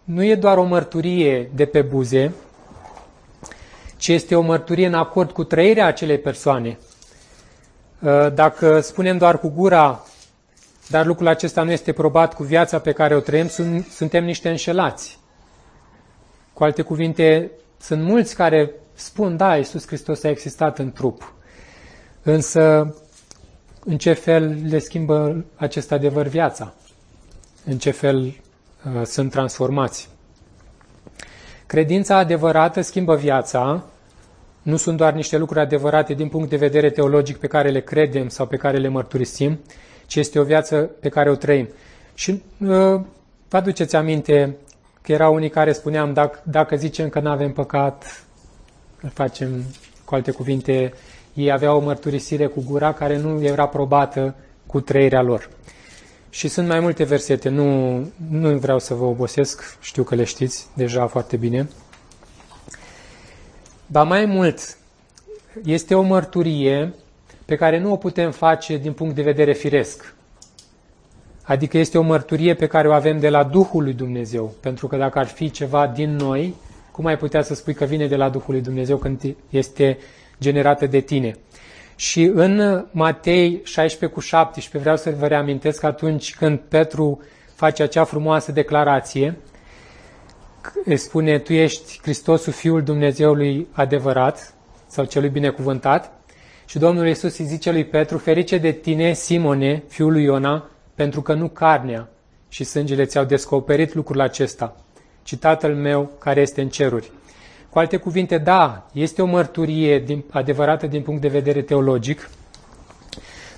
nu 0.04 0.24
e 0.24 0.34
doar 0.34 0.58
o 0.58 0.64
mărturie 0.64 1.50
de 1.54 1.64
pe 1.64 1.82
buze, 1.82 2.32
ci 3.96 4.08
este 4.08 4.34
o 4.34 4.40
mărturie 4.40 4.86
în 4.86 4.94
acord 4.94 5.30
cu 5.30 5.44
trăirea 5.44 5.86
acelei 5.86 6.18
persoane. 6.18 6.78
Uh, 8.00 8.32
dacă 8.34 8.80
spunem 8.80 9.18
doar 9.18 9.38
cu 9.38 9.48
gura, 9.48 10.04
dar 10.88 11.06
lucrul 11.06 11.28
acesta 11.28 11.62
nu 11.62 11.70
este 11.70 11.92
probat 11.92 12.34
cu 12.34 12.42
viața 12.42 12.78
pe 12.78 12.92
care 12.92 13.16
o 13.16 13.20
trăim, 13.20 13.48
suntem 13.90 14.24
niște 14.24 14.48
înșelați. 14.48 15.18
Cu 16.52 16.64
alte 16.64 16.82
cuvinte, 16.82 17.50
sunt 17.80 18.02
mulți 18.02 18.34
care 18.34 18.70
spun, 18.94 19.36
da, 19.36 19.56
Iisus 19.56 19.86
Hristos 19.86 20.22
a 20.22 20.28
existat 20.28 20.78
în 20.78 20.92
trup. 20.92 21.34
Însă, 22.22 22.94
în 23.84 23.98
ce 23.98 24.12
fel 24.12 24.58
le 24.68 24.78
schimbă 24.78 25.44
acest 25.56 25.92
adevăr 25.92 26.26
viața? 26.26 26.74
În 27.64 27.78
ce 27.78 27.90
fel 27.90 28.24
uh, 28.24 29.02
sunt 29.04 29.30
transformați? 29.30 30.08
Credința 31.66 32.16
adevărată 32.16 32.80
schimbă 32.80 33.16
viața 33.16 33.84
nu 34.62 34.76
sunt 34.76 34.96
doar 34.96 35.12
niște 35.12 35.36
lucruri 35.36 35.60
adevărate 35.60 36.14
din 36.14 36.28
punct 36.28 36.48
de 36.48 36.56
vedere 36.56 36.90
teologic 36.90 37.36
pe 37.36 37.46
care 37.46 37.70
le 37.70 37.80
credem 37.80 38.28
sau 38.28 38.46
pe 38.46 38.56
care 38.56 38.76
le 38.76 38.88
mărturisim, 38.88 39.60
ci 40.06 40.16
este 40.16 40.38
o 40.38 40.44
viață 40.44 40.76
pe 40.76 41.08
care 41.08 41.30
o 41.30 41.34
trăim. 41.34 41.68
Și 42.14 42.30
uh, 42.30 43.00
vă 43.48 43.56
aduceți 43.56 43.96
aminte 43.96 44.56
că 45.02 45.12
erau 45.12 45.34
unii 45.34 45.50
care 45.50 45.72
spuneam, 45.72 46.12
dacă, 46.12 46.40
dacă 46.42 46.76
zicem 46.76 47.08
că 47.08 47.20
nu 47.20 47.30
avem 47.30 47.52
păcat, 47.52 48.24
îl 49.00 49.10
facem, 49.14 49.64
cu 50.04 50.14
alte 50.14 50.30
cuvinte, 50.30 50.92
ei 51.34 51.52
aveau 51.52 51.76
o 51.76 51.84
mărturisire 51.84 52.46
cu 52.46 52.62
gura 52.66 52.92
care 52.92 53.18
nu 53.18 53.42
era 53.42 53.66
probată 53.66 54.34
cu 54.66 54.80
trăirea 54.80 55.22
lor. 55.22 55.48
Și 56.30 56.48
sunt 56.48 56.68
mai 56.68 56.80
multe 56.80 57.04
versete, 57.04 57.48
nu, 57.48 57.96
nu 58.30 58.58
vreau 58.58 58.78
să 58.78 58.94
vă 58.94 59.04
obosesc, 59.04 59.78
știu 59.80 60.02
că 60.02 60.14
le 60.14 60.24
știți 60.24 60.66
deja 60.74 61.06
foarte 61.06 61.36
bine. 61.36 61.68
Ba 63.86 64.02
mai 64.02 64.24
mult, 64.24 64.76
este 65.64 65.94
o 65.94 66.02
mărturie 66.02 66.94
pe 67.44 67.56
care 67.56 67.78
nu 67.78 67.92
o 67.92 67.96
putem 67.96 68.30
face 68.30 68.76
din 68.76 68.92
punct 68.92 69.14
de 69.14 69.22
vedere 69.22 69.52
firesc. 69.52 70.14
Adică 71.42 71.78
este 71.78 71.98
o 71.98 72.02
mărturie 72.02 72.54
pe 72.54 72.66
care 72.66 72.88
o 72.88 72.92
avem 72.92 73.18
de 73.18 73.28
la 73.28 73.44
Duhul 73.44 73.82
lui 73.82 73.92
Dumnezeu. 73.92 74.54
Pentru 74.60 74.86
că 74.86 74.96
dacă 74.96 75.18
ar 75.18 75.26
fi 75.26 75.50
ceva 75.50 75.86
din 75.86 76.16
noi, 76.16 76.54
cum 76.90 77.06
ai 77.06 77.16
putea 77.16 77.42
să 77.42 77.54
spui 77.54 77.74
că 77.74 77.84
vine 77.84 78.06
de 78.06 78.16
la 78.16 78.28
Duhul 78.28 78.54
lui 78.54 78.62
Dumnezeu 78.62 78.96
când 78.96 79.36
este 79.50 79.98
generată 80.40 80.86
de 80.86 81.00
tine? 81.00 81.36
Și 81.96 82.22
în 82.22 82.84
Matei 82.90 83.60
16 83.64 84.18
cu 84.18 84.20
17 84.20 84.78
vreau 84.78 84.96
să 84.96 85.10
vă 85.18 85.26
reamintesc 85.26 85.80
că 85.80 85.86
atunci 85.86 86.34
când 86.34 86.58
Petru 86.58 87.20
face 87.54 87.82
acea 87.82 88.04
frumoasă 88.04 88.52
declarație, 88.52 89.36
spune, 90.94 91.38
tu 91.38 91.52
ești 91.52 91.98
Hristosul 92.02 92.52
Fiul 92.52 92.82
Dumnezeului 92.82 93.68
adevărat 93.72 94.54
sau 94.86 95.04
celui 95.04 95.28
binecuvântat 95.28 96.13
și 96.64 96.78
Domnul 96.78 97.06
Iisus 97.06 97.38
îi 97.38 97.44
zice 97.44 97.72
lui 97.72 97.84
Petru, 97.84 98.18
ferice 98.18 98.58
de 98.58 98.72
tine, 98.72 99.12
Simone, 99.12 99.82
fiul 99.88 100.12
lui 100.12 100.22
Iona, 100.22 100.70
pentru 100.94 101.22
că 101.22 101.34
nu 101.34 101.48
carnea 101.48 102.08
și 102.48 102.64
sângele 102.64 103.04
ți-au 103.04 103.24
descoperit 103.24 103.94
lucrul 103.94 104.20
acesta, 104.20 104.76
ci 105.22 105.36
Tatăl 105.36 105.74
meu 105.74 106.10
care 106.18 106.40
este 106.40 106.60
în 106.60 106.68
ceruri. 106.68 107.10
Cu 107.70 107.78
alte 107.78 107.96
cuvinte, 107.96 108.38
da, 108.38 108.86
este 108.92 109.22
o 109.22 109.26
mărturie 109.26 109.98
din, 109.98 110.24
adevărată 110.30 110.86
din 110.86 111.02
punct 111.02 111.20
de 111.20 111.28
vedere 111.28 111.62
teologic, 111.62 112.30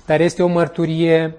dar 0.07 0.21
este 0.21 0.43
o 0.43 0.47
mărturie 0.47 1.35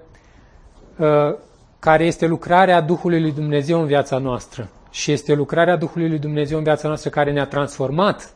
uh, 0.98 1.36
care 1.80 2.06
este 2.06 2.26
lucrarea 2.26 2.82
Duhului 2.82 3.22
lui 3.22 3.32
Dumnezeu 3.32 3.80
în 3.80 3.86
viața 3.86 4.18
noastră 4.18 4.70
și 4.90 5.12
este 5.12 5.34
lucrarea 5.34 5.76
Duhului 5.76 6.10
lui 6.10 6.20
Dumnezeu 6.20 6.58
în 6.58 6.64
viața 6.64 6.88
noastră 6.88 7.10
care 7.10 7.32
ne-a 7.32 7.46
transformat 7.46 8.34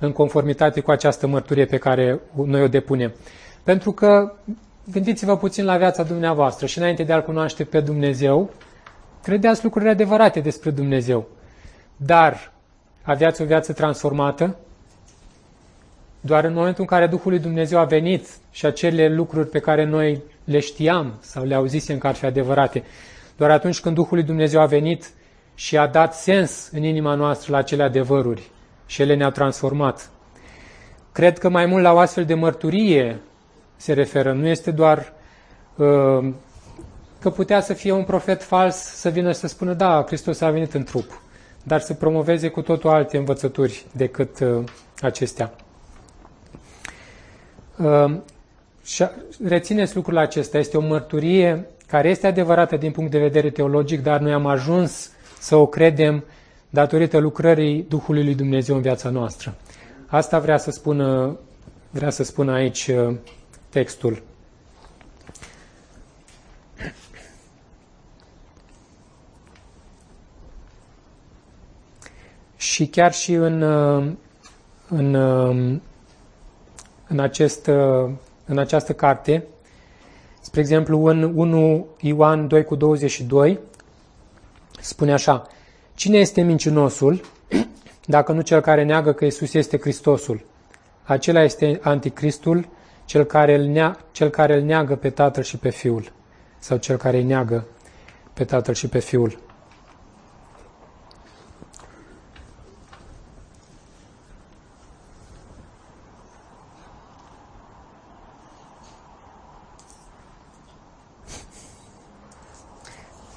în 0.00 0.12
conformitate 0.12 0.80
cu 0.80 0.90
această 0.90 1.26
mărturie 1.26 1.64
pe 1.64 1.76
care 1.76 2.20
noi 2.44 2.62
o 2.62 2.68
depunem. 2.68 3.12
Pentru 3.62 3.92
că 3.92 4.32
gândiți-vă 4.92 5.36
puțin 5.36 5.64
la 5.64 5.76
viața 5.76 6.02
dumneavoastră 6.02 6.66
și 6.66 6.78
înainte 6.78 7.02
de 7.02 7.12
a-L 7.12 7.22
cunoaște 7.22 7.64
pe 7.64 7.80
Dumnezeu, 7.80 8.50
credeați 9.22 9.64
lucrurile 9.64 9.90
adevărate 9.90 10.40
despre 10.40 10.70
Dumnezeu. 10.70 11.28
Dar 11.96 12.52
aveați 13.02 13.42
o 13.42 13.44
viață 13.44 13.72
transformată? 13.72 14.56
Doar 16.20 16.44
în 16.44 16.52
momentul 16.52 16.80
în 16.80 16.86
care 16.86 17.06
Duhul 17.06 17.30
lui 17.30 17.40
Dumnezeu 17.40 17.78
a 17.78 17.84
venit 17.84 18.26
și 18.50 18.66
acele 18.66 19.08
lucruri 19.08 19.48
pe 19.48 19.58
care 19.58 19.84
noi 19.84 20.22
le 20.44 20.58
știam 20.58 21.14
sau 21.20 21.44
le 21.44 21.54
auzisem 21.54 21.98
că 21.98 22.06
ar 22.06 22.14
fi 22.14 22.24
adevărate, 22.24 22.82
doar 23.36 23.50
atunci 23.50 23.80
când 23.80 23.94
Duhul 23.94 24.16
lui 24.16 24.26
Dumnezeu 24.26 24.60
a 24.60 24.66
venit 24.66 25.10
și 25.54 25.76
a 25.76 25.86
dat 25.86 26.14
sens 26.14 26.68
în 26.72 26.82
inima 26.82 27.14
noastră 27.14 27.52
la 27.52 27.58
acele 27.58 27.82
adevăruri 27.82 28.50
și 28.90 29.02
ele 29.02 29.14
ne-au 29.14 29.30
transformat. 29.30 30.10
Cred 31.12 31.38
că 31.38 31.48
mai 31.48 31.66
mult 31.66 31.82
la 31.82 31.92
o 31.92 31.98
astfel 31.98 32.24
de 32.24 32.34
mărturie 32.34 33.20
se 33.76 33.92
referă. 33.92 34.32
Nu 34.32 34.46
este 34.46 34.70
doar 34.70 35.12
uh, 35.76 36.32
că 37.20 37.30
putea 37.30 37.60
să 37.60 37.72
fie 37.72 37.92
un 37.92 38.04
profet 38.04 38.42
fals 38.42 38.76
să 38.76 39.08
vină 39.08 39.32
și 39.32 39.38
să 39.38 39.46
spună 39.46 39.72
da, 39.72 40.04
Hristos 40.06 40.40
a 40.40 40.50
venit 40.50 40.74
în 40.74 40.82
trup, 40.82 41.22
dar 41.62 41.80
să 41.80 41.94
promoveze 41.94 42.48
cu 42.48 42.62
totul 42.62 42.90
alte 42.90 43.16
învățături 43.16 43.86
decât 43.92 44.40
uh, 44.40 44.64
acestea. 45.00 45.52
Uh, 47.78 48.16
și 48.84 49.04
rețineți 49.44 49.96
lucrul 49.96 50.18
acesta, 50.18 50.58
este 50.58 50.76
o 50.76 50.80
mărturie 50.80 51.66
care 51.86 52.08
este 52.08 52.26
adevărată 52.26 52.76
din 52.76 52.90
punct 52.90 53.10
de 53.10 53.18
vedere 53.18 53.50
teologic, 53.50 54.02
dar 54.02 54.20
noi 54.20 54.32
am 54.32 54.46
ajuns 54.46 55.10
să 55.38 55.56
o 55.56 55.66
credem 55.66 56.24
datorită 56.70 57.18
lucrării 57.18 57.82
Duhului 57.88 58.24
lui 58.24 58.34
Dumnezeu 58.34 58.76
în 58.76 58.82
viața 58.82 59.10
noastră. 59.10 59.54
Asta 60.06 60.38
vrea 60.38 60.58
să 60.58 60.70
spună 60.70 61.38
vrea 61.90 62.10
să 62.10 62.22
spună 62.22 62.52
aici 62.52 62.86
uh, 62.86 63.16
textul. 63.68 64.22
Și 72.56 72.86
chiar 72.86 73.12
și 73.12 73.32
în, 73.32 73.62
uh, 73.62 74.12
în, 74.88 75.14
uh, 75.14 75.78
în, 77.06 77.18
acest, 77.18 77.66
în 78.44 78.58
această 78.58 78.92
carte, 78.92 79.46
spre 80.40 80.60
exemplu 80.60 81.04
în 81.04 81.22
1 81.22 81.86
Ioan 82.00 82.48
2 82.48 82.64
cu 82.64 82.74
22, 82.74 83.58
spune 84.80 85.12
așa, 85.12 85.46
Cine 86.00 86.18
este 86.18 86.40
mincinosul, 86.42 87.20
dacă 88.06 88.32
nu 88.32 88.40
cel 88.40 88.60
care 88.60 88.84
neagă 88.84 89.12
că 89.12 89.24
Isus 89.24 89.54
este 89.54 89.78
Hristosul? 89.78 90.44
Acela 91.02 91.42
este 91.42 91.78
anticristul, 91.82 92.68
cel 93.04 93.24
care, 93.24 93.54
îl 93.54 93.64
nea, 93.64 93.98
cel 94.12 94.28
care 94.28 94.54
îl 94.54 94.62
neagă 94.62 94.96
pe 94.96 95.10
Tatăl 95.10 95.42
și 95.42 95.56
pe 95.56 95.70
Fiul, 95.70 96.12
sau 96.58 96.76
cel 96.76 96.96
care 96.96 97.16
îi 97.16 97.24
neagă 97.24 97.66
pe 98.32 98.44
Tatăl 98.44 98.74
și 98.74 98.88
pe 98.88 98.98
Fiul. 98.98 99.38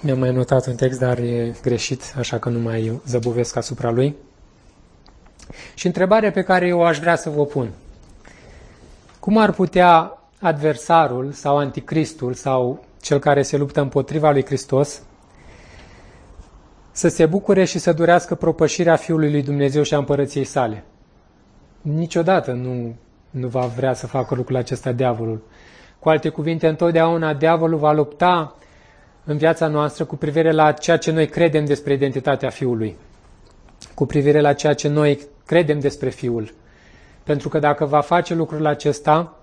Mi-am 0.06 0.20
mai 0.20 0.32
notat 0.32 0.68
un 0.68 0.76
text, 0.76 1.00
dar 1.00 1.18
e 1.18 1.54
greșit, 1.62 2.14
așa 2.18 2.40
că 2.40 2.50
nu 2.50 2.60
mai 2.60 3.02
zăbovesc 3.06 3.56
asupra 3.56 3.92
lui. 3.92 4.16
Și 5.74 5.86
întrebarea 5.86 6.32
pe 6.32 6.42
care 6.42 6.68
eu 6.68 6.84
aș 6.84 7.00
vrea 7.00 7.16
să 7.16 7.30
vă 7.30 7.46
pun. 7.46 7.70
Cum 9.20 9.38
ar 9.38 9.52
putea 9.52 10.20
adversarul 10.40 11.32
sau 11.32 11.58
anticristul 11.58 12.34
sau 12.34 12.86
cel 13.02 13.20
care 13.20 13.42
se 13.42 13.58
luptă 13.58 13.82
împotriva 13.82 14.32
lui 14.32 14.46
Hristos 14.46 15.02
să 16.92 17.08
se 17.08 17.26
bucure 17.26 17.64
și 17.64 17.80
să 17.80 17.94
durească 17.94 18.36
propășirea 18.36 18.96
Fiului 18.96 19.32
lui 19.32 19.44
Dumnezeu 19.44 19.84
și 19.84 19.94
a 19.94 19.98
împărăției 19.98 20.44
sale? 20.44 20.84
Niciodată 21.82 22.52
nu, 22.52 22.96
nu 23.30 23.48
va 23.48 23.66
vrea 23.66 23.94
să 23.94 24.08
facă 24.08 24.36
lucrul 24.36 24.56
acesta 24.56 24.92
diavolul. 24.92 25.42
Cu 26.00 26.10
alte 26.10 26.30
cuvinte, 26.30 26.68
întotdeauna 26.68 27.34
diavolul 27.34 27.80
va 27.80 27.92
lupta 27.92 28.56
în 29.25 29.38
viața 29.38 29.68
noastră 29.68 30.06
cu 30.06 30.15
privire 30.15 30.51
la 30.51 30.72
ceea 30.72 30.98
ce 30.98 31.12
noi 31.12 31.27
credem 31.27 31.65
despre 31.65 31.94
identitatea 31.94 32.50
Fiului, 32.50 32.96
cu 33.94 34.06
privire 34.06 34.42
la 34.42 34.53
ceea 34.53 34.74
ce 34.74 34.88
noi 34.88 35.20
credem 35.46 35.80
despre 35.80 36.10
Fiul. 36.10 36.53
Pentru 37.24 37.50
că 37.50 37.60
dacă 37.60 37.86
va 37.86 38.01
face 38.01 38.34
lucrul 38.34 38.65
acesta, 38.65 39.38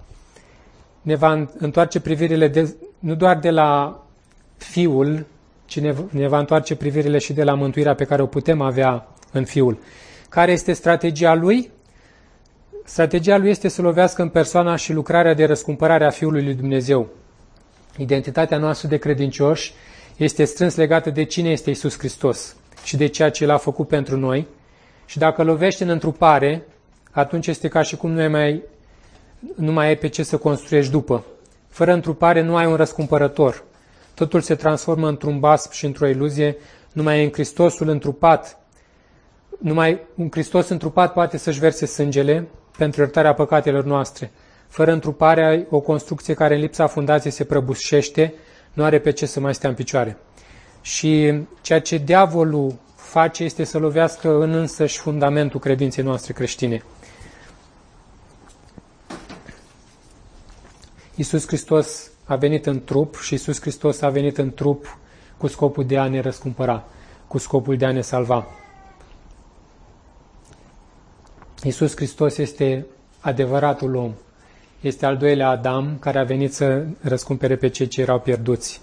ne 1.03 1.15
va 1.15 1.47
întoarce 1.59 2.01
privirile 2.01 2.49
de, 2.49 2.77
nu 2.99 3.15
doar 3.15 3.39
de 3.39 3.51
la 3.51 4.03
Fiul, 4.57 5.27
ci 5.67 5.81
ne, 5.81 5.95
ne 6.11 6.29
va 6.29 6.39
întoarce 6.39 6.77
privirile 6.77 7.19
și 7.19 7.33
de 7.33 7.45
la 7.45 7.55
mântuirea 7.55 7.95
pe 7.95 8.05
care 8.05 8.23
o 8.23 8.27
putem 8.27 8.61
avea 8.61 9.09
în 9.33 9.45
Fiul. 9.45 9.79
Care 10.29 10.53
este 10.53 10.73
strategia 10.73 11.35
lui? 11.35 11.71
Strategia 12.85 13.37
lui 13.37 13.51
este 13.51 13.69
să 13.69 13.83
lovească 13.83 14.23
în 14.23 14.29
persoana 14.29 14.77
și 14.77 14.93
lucrarea 14.93 15.35
de 15.35 15.45
răscumpărare 15.45 16.05
a 16.05 16.11
Fiului 16.11 16.45
lui 16.45 16.55
Dumnezeu. 16.55 17.09
Identitatea 17.97 18.59
noastră 18.59 18.89
de 18.89 18.97
credincioși 18.97 19.75
este 20.17 20.45
strâns 20.45 20.75
legată 20.77 21.11
de 21.11 21.25
cine 21.25 21.51
este 21.51 21.71
Isus 21.71 21.99
Hristos 21.99 22.57
și 22.85 22.97
de 22.97 23.07
ceea 23.07 23.31
ce 23.31 23.45
El 23.45 23.51
a 23.51 23.57
făcut 23.57 23.89
pentru 23.89 24.17
noi. 24.17 24.47
Și 25.07 25.19
dacă 25.19 25.43
lovește 25.43 25.83
în 25.83 25.89
întrupare, 25.89 26.67
atunci 27.11 27.47
este 27.47 27.69
ca 27.69 27.83
și 27.83 27.97
cum 27.97 28.11
nu 28.11 28.31
mai, 28.31 28.63
nu 29.55 29.73
mai 29.73 29.87
ai 29.87 29.97
pe 29.97 30.09
ce 30.09 30.23
să 30.23 30.37
construiești 30.37 30.91
după. 30.91 31.25
Fără 31.69 31.93
întrupare 31.93 32.41
nu 32.43 32.57
ai 32.57 32.67
un 32.67 32.75
răscumpărător. 32.75 33.65
Totul 34.15 34.41
se 34.41 34.55
transformă 34.55 35.09
într-un 35.09 35.41
basm 35.41 35.73
și 35.73 35.85
într-o 35.85 36.07
iluzie. 36.07 36.57
Numai 36.93 37.25
în 37.25 37.31
Hristosul 37.33 37.89
întrupat, 37.89 38.59
numai 39.59 40.01
un 40.15 40.29
Hristos 40.31 40.69
întrupat 40.69 41.13
poate 41.13 41.37
să-și 41.37 41.59
verse 41.59 41.87
sângele 41.87 42.49
pentru 42.79 43.01
iertarea 43.01 43.35
păcatelor 43.35 43.85
noastre. 43.85 44.31
Fără 44.71 44.93
întrupare, 44.93 45.67
o 45.71 45.81
construcție 45.81 46.35
care 46.35 46.55
în 46.55 46.61
lipsa 46.61 46.87
fundației 46.87 47.33
se 47.33 47.45
prăbușește, 47.45 48.35
nu 48.73 48.85
are 48.85 48.99
pe 48.99 49.11
ce 49.11 49.27
să 49.27 49.41
mai 49.41 49.55
stea 49.55 49.69
în 49.69 49.75
picioare. 49.75 50.17
Și 50.81 51.43
ceea 51.61 51.81
ce 51.81 51.97
diavolul 51.97 52.75
face 52.95 53.45
este 53.45 53.65
să 53.65 53.79
lovească 53.79 54.43
în 54.43 54.53
însăși 54.53 54.99
fundamentul 54.99 55.61
credinței 55.61 56.05
noastre 56.05 56.33
creștine. 56.33 56.83
Iisus 61.15 61.47
Hristos 61.47 62.11
a 62.25 62.37
venit 62.37 62.67
în 62.67 62.85
trup 62.85 63.17
și 63.17 63.33
Iisus 63.33 63.61
Hristos 63.61 64.01
a 64.01 64.09
venit 64.09 64.39
în 64.39 64.55
trup 64.55 64.99
cu 65.37 65.47
scopul 65.47 65.85
de 65.85 65.99
a 65.99 66.09
ne 66.09 66.21
răscumpăra, 66.21 66.85
cu 67.27 67.39
scopul 67.39 67.77
de 67.77 67.85
a 67.85 67.93
ne 67.93 68.01
salva. 68.01 68.47
Iisus 71.63 71.97
Hristos 71.97 72.37
este 72.37 72.87
adevăratul 73.21 73.95
om, 73.95 74.13
este 74.81 75.07
al 75.07 75.17
doilea 75.17 75.49
Adam 75.49 75.97
care 76.01 76.19
a 76.19 76.25
venit 76.25 76.55
să 76.55 76.83
răscumpere 77.01 77.57
pe 77.57 77.69
cei 77.69 77.87
ce 77.87 78.01
erau 78.01 78.19
pierduți. 78.19 78.81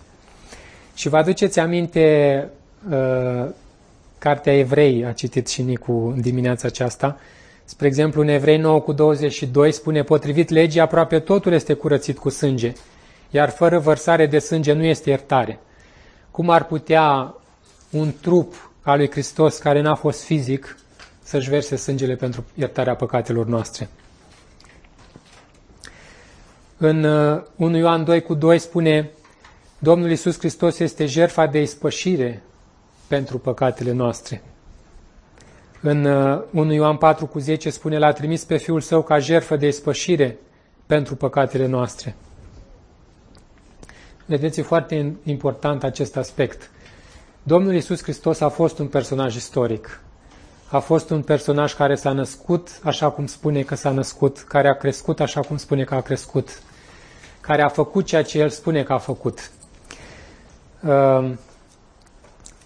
Și 0.96 1.10
vă 1.10 1.18
aduceți 1.18 1.60
aminte, 1.60 2.48
uh, 2.90 3.46
Cartea 4.18 4.58
Evrei 4.58 5.06
a 5.06 5.12
citit 5.12 5.48
și 5.48 5.62
Nicu 5.62 5.92
în 5.92 6.22
dimineața 6.22 6.68
aceasta. 6.68 7.18
Spre 7.66 7.88
exemplu, 7.88 8.22
în 8.22 8.28
Evrei 8.28 8.58
9 8.58 8.82
cu 8.82 8.92
22 8.92 9.72
spune, 9.72 10.04
potrivit 10.04 10.50
legii, 10.50 10.80
aproape 10.80 11.20
totul 11.20 11.52
este 11.52 11.74
curățit 11.74 12.18
cu 12.18 12.30
sânge, 12.30 12.74
iar 13.30 13.50
fără 13.50 13.80
vărsare 13.80 14.26
de 14.26 14.40
sânge 14.40 14.74
nu 14.74 14.84
este 14.84 15.10
iertare. 15.10 15.60
Cum 16.32 16.50
ar 16.50 16.66
putea 16.66 17.36
un 17.90 18.14
trup 18.22 18.72
al 18.82 18.98
lui 18.98 19.12
Hristos 19.12 19.58
care 19.58 19.82
n-a 19.82 19.96
fost 19.96 20.24
fizic 20.24 20.78
să-și 21.24 21.50
verse 21.50 21.76
sângele 21.76 22.16
pentru 22.16 22.46
iertarea 22.56 22.96
păcatelor 22.96 23.46
noastre? 23.46 23.90
În 26.78 27.04
1 27.04 27.46
uh, 27.56 27.76
Ioan 27.78 28.04
2 28.04 28.22
cu 28.22 28.34
2 28.34 28.60
spune 28.60 29.12
Domnul 29.80 30.10
Iisus 30.10 30.38
Hristos 30.38 30.80
este 30.80 31.06
jertfa 31.06 31.46
de 31.46 31.62
ispășire 31.62 32.44
pentru 33.08 33.38
păcatele 33.38 33.92
noastre. 33.92 34.44
În 35.82 36.06
1 36.06 36.42
uh, 36.52 36.74
Ioan 36.74 36.98
4 36.98 37.26
cu 37.26 37.40
10 37.40 37.70
spune 37.70 37.98
L-a 37.98 38.12
trimis 38.12 38.44
pe 38.44 38.58
Fiul 38.58 38.82
Său 38.82 39.02
ca 39.02 39.20
jertfă 39.20 39.56
de 39.56 39.68
ispășire 39.68 40.38
pentru 40.86 41.16
păcatele 41.16 41.66
noastre. 41.66 42.16
Vedeți, 44.26 44.60
e 44.60 44.64
foarte 44.64 45.16
important 45.24 45.84
acest 45.84 46.18
aspect. 46.18 46.70
Domnul 47.44 47.74
Iisus 47.74 48.02
Hristos 48.02 48.40
a 48.40 48.50
fost 48.50 48.80
un 48.80 48.88
personaj 48.88 49.36
istoric. 49.36 50.02
A 50.70 50.80
fost 50.80 51.10
un 51.10 51.22
personaj 51.22 51.74
care 51.74 51.96
s-a 51.96 52.12
născut 52.12 52.80
așa 52.84 53.10
cum 53.10 53.26
spune 53.26 53.62
că 53.62 53.76
s-a 53.76 53.92
născut, 53.92 54.40
care 54.40 54.68
a 54.68 54.74
crescut 54.74 55.20
așa 55.20 55.42
cum 55.42 55.58
spune 55.58 55.84
că 55.84 55.96
a 55.96 56.02
crescut, 56.02 56.62
care 57.48 57.62
a 57.62 57.68
făcut 57.68 58.06
ceea 58.06 58.24
ce 58.24 58.40
El 58.40 58.50
spune 58.50 58.84
că 58.84 58.94
a 58.94 58.98
făcut. 58.98 59.52
Uh, 60.88 61.32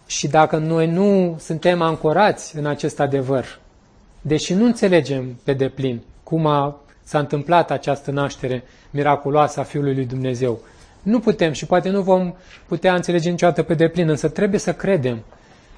și 0.06 0.28
dacă 0.28 0.58
noi 0.58 0.88
nu 0.88 1.38
suntem 1.39 1.82
ancorați 1.82 2.58
în 2.58 2.65
acest 2.65 3.00
adevăr, 3.00 3.60
deși 4.22 4.54
nu 4.54 4.65
înțelegem 4.65 5.39
pe 5.44 5.54
deplin 5.54 6.02
cum 6.24 6.46
a, 6.46 6.80
s-a 7.04 7.20
întâmplat 7.20 7.72
această 7.72 8.12
naștere 8.12 8.63
miraculoasă 8.89 9.60
a 9.60 9.63
Fiului 9.63 9.96
lui 9.96 10.06
Dumnezeu, 10.06 10.60
nu 11.02 11.20
putem 11.20 11.52
și 11.52 11.65
poate 11.65 11.89
nu 11.89 12.02
vom 12.02 12.34
putea 12.67 12.96
înțelege 12.96 13.30
niciodată 13.30 13.63
pe 13.63 13.74
deplin, 13.74 14.10
însă 14.10 14.30
trebuie 14.30 14.60
să 14.60 14.74
credem 14.74 15.24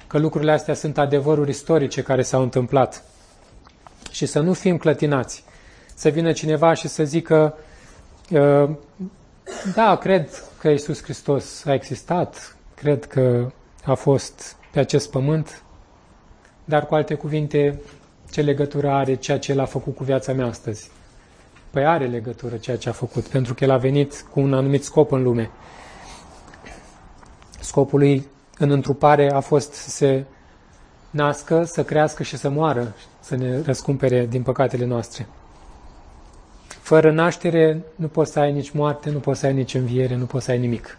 că 0.06 0.18
lucrurile 0.18 0.52
astea 0.52 0.74
sunt 0.74 0.98
adevăruri 0.98 1.50
istorice 1.50 2.02
care 2.02 2.22
s-au 2.22 2.42
întâmplat. 2.42 3.02
Și 4.10 4.26
să 4.26 4.40
nu 4.40 4.52
fim 4.52 4.76
clătinați. 4.76 5.44
Să 5.94 6.08
vină 6.08 6.32
cineva 6.32 6.74
și 6.74 6.88
să 6.88 7.04
zică 7.04 7.54
uh, 7.56 7.72
da, 9.74 9.96
cred 9.96 10.28
că 10.58 10.68
Isus 10.68 11.02
Hristos 11.02 11.64
a 11.64 11.72
existat, 11.72 12.56
cred 12.74 13.04
că 13.04 13.50
a 13.84 13.94
fost 13.94 14.56
pe 14.72 14.78
acest 14.78 15.10
pământ, 15.10 15.62
dar 16.64 16.86
cu 16.86 16.94
alte 16.94 17.14
cuvinte, 17.14 17.80
ce 18.30 18.42
legătură 18.42 18.90
are 18.90 19.14
ceea 19.14 19.38
ce 19.38 19.52
El 19.52 19.60
a 19.60 19.64
făcut 19.64 19.96
cu 19.96 20.04
viața 20.04 20.32
mea 20.32 20.46
astăzi? 20.46 20.90
Păi 21.70 21.86
are 21.86 22.06
legătură 22.06 22.56
ceea 22.56 22.76
ce 22.76 22.88
a 22.88 22.92
făcut, 22.92 23.24
pentru 23.26 23.54
că 23.54 23.64
El 23.64 23.70
a 23.70 23.76
venit 23.76 24.24
cu 24.30 24.40
un 24.40 24.54
anumit 24.54 24.84
scop 24.84 25.12
în 25.12 25.22
lume. 25.22 25.50
Scopul 27.60 27.98
lui 27.98 28.26
în 28.58 28.70
întrupare 28.70 29.30
a 29.30 29.40
fost 29.40 29.72
să 29.72 29.90
se 29.90 30.24
nască, 31.10 31.64
să 31.64 31.84
crească 31.84 32.22
și 32.22 32.36
să 32.36 32.48
moară, 32.48 32.94
să 33.20 33.36
ne 33.36 33.60
răscumpere 33.60 34.26
din 34.26 34.42
păcatele 34.42 34.84
noastre. 34.84 35.26
Fără 36.84 37.10
naștere 37.10 37.82
nu 37.94 38.08
poți 38.08 38.32
să 38.32 38.38
ai 38.38 38.52
nici 38.52 38.70
moarte, 38.70 39.10
nu 39.10 39.18
poți 39.18 39.40
să 39.40 39.46
ai 39.46 39.52
nici 39.54 39.74
înviere, 39.74 40.16
nu 40.16 40.24
poți 40.24 40.44
să 40.44 40.50
ai 40.50 40.58
nimic. 40.58 40.98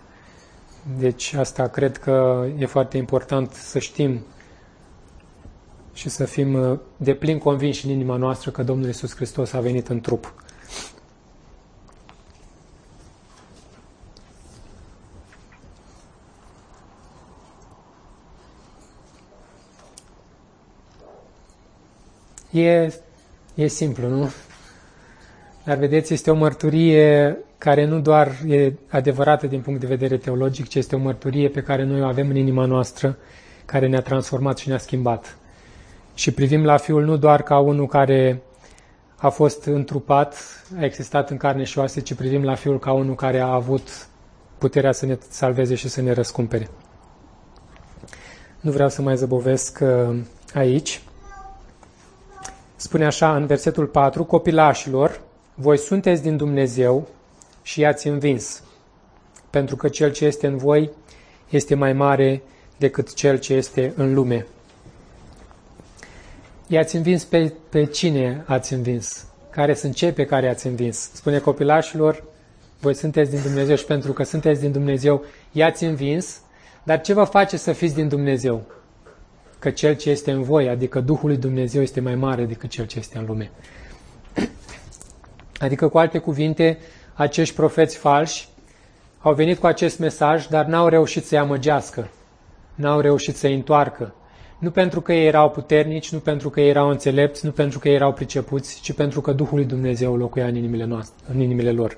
Deci 0.97 1.33
asta 1.33 1.67
cred 1.67 1.97
că 1.97 2.45
e 2.57 2.65
foarte 2.65 2.97
important 2.97 3.51
să 3.51 3.79
știm 3.79 4.25
și 5.93 6.09
să 6.09 6.25
fim 6.25 6.53
uh, 6.53 6.79
deplin 6.97 7.37
convinși 7.37 7.85
în 7.85 7.91
inima 7.91 8.15
noastră 8.15 8.51
că 8.51 8.63
Domnul 8.63 8.87
Iisus 8.87 9.15
Hristos 9.15 9.53
a 9.53 9.59
venit 9.59 9.87
în 9.87 10.01
trup. 10.01 10.33
E, 22.51 22.93
e 23.55 23.67
simplu, 23.67 24.07
nu? 24.07 24.29
Dar 25.65 25.77
vedeți, 25.77 26.13
este 26.13 26.31
o 26.31 26.35
mărturie 26.35 27.37
care 27.57 27.85
nu 27.85 27.99
doar 27.99 28.31
e 28.47 28.73
adevărată 28.89 29.47
din 29.47 29.61
punct 29.61 29.79
de 29.79 29.87
vedere 29.87 30.17
teologic, 30.17 30.67
ci 30.67 30.75
este 30.75 30.95
o 30.95 30.99
mărturie 30.99 31.49
pe 31.49 31.61
care 31.61 31.83
noi 31.83 32.01
o 32.01 32.05
avem 32.05 32.29
în 32.29 32.35
inima 32.35 32.65
noastră, 32.65 33.17
care 33.65 33.87
ne-a 33.87 34.01
transformat 34.01 34.57
și 34.57 34.67
ne-a 34.67 34.77
schimbat. 34.77 35.37
Și 36.13 36.31
privim 36.31 36.63
la 36.63 36.77
Fiul 36.77 37.03
nu 37.03 37.17
doar 37.17 37.41
ca 37.41 37.59
unul 37.59 37.87
care 37.87 38.41
a 39.15 39.29
fost 39.29 39.63
întrupat, 39.65 40.35
a 40.79 40.83
existat 40.83 41.29
în 41.29 41.37
carne 41.37 41.63
și 41.63 41.77
oase, 41.77 42.01
ci 42.01 42.13
privim 42.13 42.43
la 42.43 42.55
Fiul 42.55 42.79
ca 42.79 42.91
unul 42.91 43.15
care 43.15 43.39
a 43.39 43.53
avut 43.53 44.07
puterea 44.57 44.91
să 44.91 45.05
ne 45.05 45.17
salveze 45.29 45.75
și 45.75 45.89
să 45.89 46.01
ne 46.01 46.11
răscumpere. 46.11 46.69
Nu 48.59 48.71
vreau 48.71 48.89
să 48.89 49.01
mai 49.01 49.17
zăbovesc 49.17 49.79
uh, 49.81 50.15
aici. 50.53 51.01
Spune 52.75 53.05
așa 53.05 53.35
în 53.35 53.45
versetul 53.45 53.85
4, 53.85 54.23
copilașilor, 54.23 55.21
voi 55.55 55.77
sunteți 55.77 56.21
din 56.21 56.37
Dumnezeu 56.37 57.07
și 57.61 57.79
i-ați 57.79 58.07
învins, 58.07 58.63
pentru 59.49 59.75
că 59.75 59.87
cel 59.87 60.11
ce 60.11 60.25
este 60.25 60.47
în 60.47 60.57
voi 60.57 60.91
este 61.49 61.75
mai 61.75 61.93
mare 61.93 62.41
decât 62.77 63.13
cel 63.13 63.39
ce 63.39 63.53
este 63.53 63.93
în 63.95 64.13
lume. 64.13 64.45
I-ați 66.67 66.95
învins 66.95 67.23
pe, 67.23 67.53
pe 67.69 67.85
cine 67.85 68.43
ați 68.45 68.73
învins? 68.73 69.25
Care 69.49 69.73
sunt 69.73 69.95
cei 69.95 70.11
pe 70.11 70.25
care 70.25 70.49
ați 70.49 70.67
învins? 70.67 71.09
Spune 71.13 71.39
copilașilor, 71.39 72.23
voi 72.79 72.93
sunteți 72.93 73.31
din 73.31 73.41
Dumnezeu 73.41 73.75
și 73.75 73.85
pentru 73.85 74.13
că 74.13 74.23
sunteți 74.23 74.61
din 74.61 74.71
Dumnezeu, 74.71 75.23
i-ați 75.51 75.83
învins, 75.83 76.39
dar 76.83 77.01
ce 77.01 77.13
vă 77.13 77.23
face 77.23 77.57
să 77.57 77.71
fiți 77.71 77.95
din 77.95 78.07
Dumnezeu? 78.07 78.63
Că 79.59 79.69
cel 79.69 79.95
ce 79.95 80.09
este 80.09 80.31
în 80.31 80.43
voi, 80.43 80.69
adică 80.69 80.99
Duhul 80.99 81.29
lui 81.29 81.37
Dumnezeu, 81.37 81.81
este 81.81 81.99
mai 81.99 82.15
mare 82.15 82.45
decât 82.45 82.69
cel 82.69 82.85
ce 82.85 82.99
este 82.99 83.17
în 83.17 83.25
lume. 83.25 83.51
Adică, 85.59 85.87
cu 85.87 85.97
alte 85.97 86.17
cuvinte, 86.17 86.77
acești 87.13 87.55
profeți 87.55 87.97
falși 87.97 88.47
au 89.19 89.33
venit 89.33 89.59
cu 89.59 89.65
acest 89.65 89.99
mesaj, 89.99 90.47
dar 90.47 90.65
n-au 90.65 90.87
reușit 90.87 91.25
să-i 91.25 91.37
amăgească, 91.37 92.09
n-au 92.75 92.99
reușit 92.99 93.35
să-i 93.35 93.53
întoarcă. 93.53 94.13
Nu 94.59 94.71
pentru 94.71 95.01
că 95.01 95.13
ei 95.13 95.25
erau 95.25 95.49
puternici, 95.49 96.11
nu 96.11 96.19
pentru 96.19 96.49
că 96.49 96.61
ei 96.61 96.69
erau 96.69 96.89
înțelepți, 96.89 97.45
nu 97.45 97.51
pentru 97.51 97.79
că 97.79 97.87
ei 97.87 97.95
erau 97.95 98.13
pricepuți, 98.13 98.81
ci 98.81 98.93
pentru 98.93 99.21
că 99.21 99.31
Duhul 99.31 99.57
lui 99.57 99.65
Dumnezeu 99.65 100.17
locuia 100.17 100.45
în 100.45 100.55
inimile, 100.55 100.85
noastre, 100.85 101.15
în 101.33 101.39
inimile 101.39 101.71
lor. 101.71 101.97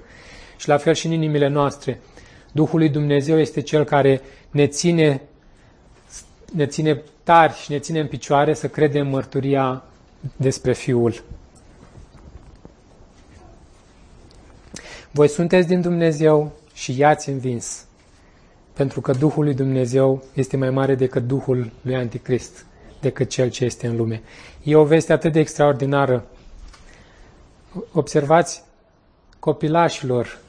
Și 0.58 0.67
la 0.67 0.78
fel 0.78 0.93
și 0.93 1.06
în 1.06 1.12
inimile 1.12 1.48
noastre. 1.48 2.00
Duhul 2.52 2.80
lui 2.80 2.89
Dumnezeu 2.89 3.39
este 3.39 3.62
Cel 3.62 3.84
care 3.84 4.22
ne 4.52 4.67
ține, 4.67 5.22
ne 6.54 6.65
ține 6.65 7.02
tari 7.24 7.54
și 7.54 7.72
ne 7.72 7.80
ține 7.80 8.00
în 8.00 8.08
picioare 8.08 8.54
să 8.54 8.67
credem 8.67 9.08
mărturia 9.08 9.84
despre 10.36 10.74
Fiul. 10.74 11.24
Voi 15.17 15.27
sunteți 15.27 15.67
din 15.67 15.82
Dumnezeu 15.82 16.51
și 16.73 16.97
i-ați 16.97 17.30
învins, 17.30 17.86
pentru 18.73 19.01
că 19.01 19.12
Duhul 19.12 19.43
lui 19.43 19.53
Dumnezeu 19.53 20.23
este 20.34 20.58
mai 20.58 20.69
mare 20.69 20.95
decât 20.95 21.23
Duhul 21.27 21.71
lui 21.82 21.95
Anticrist, 21.95 22.65
decât 23.01 23.30
cel 23.30 23.49
ce 23.49 23.65
este 23.65 23.88
în 23.88 23.95
lume. 23.95 24.21
E 24.63 24.75
o 24.75 24.84
veste 24.84 25.13
atât 25.13 25.32
de 25.32 25.39
extraordinară. 25.39 26.25
Observați 27.91 28.63
copilașilor. 29.39 30.39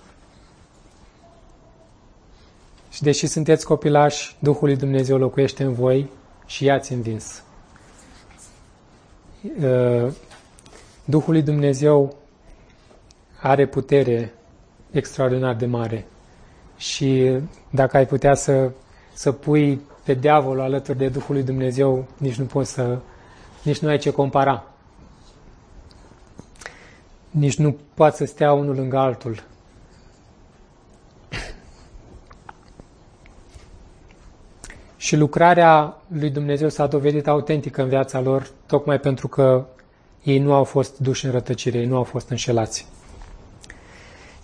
Și 2.90 3.02
deși 3.02 3.26
sunteți 3.26 3.66
copilași, 3.66 4.36
Duhul 4.38 4.68
lui 4.68 4.76
Dumnezeu 4.76 5.18
locuiește 5.18 5.62
în 5.62 5.72
voi 5.72 6.10
și 6.46 6.64
i-ați 6.64 6.92
învins. 6.92 7.42
Uh, 9.62 10.12
Duhul 11.04 11.32
lui 11.32 11.42
Dumnezeu 11.42 12.16
are 13.40 13.66
putere 13.66 14.32
extraordinar 14.90 15.54
de 15.54 15.66
mare. 15.66 16.06
Și 16.76 17.38
dacă 17.70 17.96
ai 17.96 18.06
putea 18.06 18.34
să, 18.34 18.70
să 19.12 19.32
pui 19.32 19.80
pe 20.04 20.14
diavolul 20.14 20.62
alături 20.62 20.98
de 20.98 21.08
Duhul 21.08 21.34
lui 21.34 21.44
Dumnezeu, 21.44 22.06
nici 22.16 22.34
nu 22.34 22.44
poți 22.44 22.72
să, 22.72 22.98
nici 23.62 23.78
nu 23.78 23.88
ai 23.88 23.98
ce 23.98 24.10
compara. 24.10 24.64
Nici 27.30 27.58
nu 27.58 27.76
poate 27.94 28.16
să 28.16 28.24
stea 28.24 28.52
unul 28.52 28.74
lângă 28.74 28.98
altul. 28.98 29.42
Și 34.96 35.16
lucrarea 35.16 35.96
lui 36.08 36.30
Dumnezeu 36.30 36.68
s-a 36.68 36.86
dovedit 36.86 37.26
autentică 37.26 37.82
în 37.82 37.88
viața 37.88 38.20
lor, 38.20 38.50
tocmai 38.66 39.00
pentru 39.00 39.28
că 39.28 39.66
ei 40.22 40.38
nu 40.38 40.52
au 40.52 40.64
fost 40.64 40.98
duși 40.98 41.24
în 41.24 41.30
rătăcire, 41.30 41.78
ei 41.78 41.86
nu 41.86 41.96
au 41.96 42.04
fost 42.04 42.28
înșelați. 42.28 42.86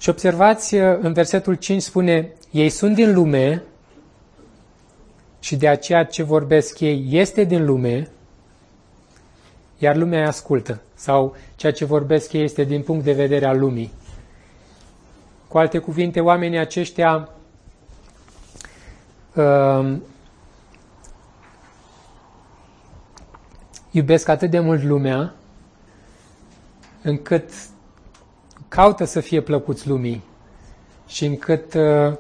Și 0.05 0.11
observați, 0.11 0.75
uh, 0.75 0.99
în 1.01 1.13
versetul 1.13 1.55
5 1.55 1.83
spune, 1.83 2.33
ei 2.51 2.69
sunt 2.69 2.95
din 2.95 3.15
lume 3.15 3.63
și 5.41 5.57
de 5.57 5.69
aceea 5.69 6.05
ce 6.05 6.23
vorbesc 6.23 6.81
ei 6.81 7.07
este 7.11 7.45
din 7.45 7.65
lume, 7.65 8.11
iar 9.79 9.97
lumea 9.97 10.21
îi 10.21 10.27
ascultă. 10.27 10.81
Sau 10.95 11.37
ceea 11.57 11.73
ce 11.73 11.85
vorbesc 11.85 12.33
ei 12.33 12.43
este 12.43 12.65
din 12.65 12.83
punct 12.83 13.05
de 13.05 13.13
vedere 13.13 13.47
al 13.47 13.59
lumii. 13.59 13.93
Cu 15.49 15.59
alte 15.59 15.79
cuvinte, 15.79 16.21
oamenii 16.21 16.59
aceștia 16.59 17.29
uh, 19.35 19.97
iubesc 23.91 24.29
atât 24.29 24.51
de 24.51 24.59
mult 24.59 24.83
lumea, 24.83 25.35
încât 27.03 27.51
caută 28.75 29.05
să 29.05 29.21
fie 29.21 29.41
plăcuți 29.41 29.89
lumii 29.89 30.23
și 31.07 31.25
încât 31.25 31.75
uh, 31.75 32.13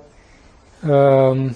uh, 0.88 1.51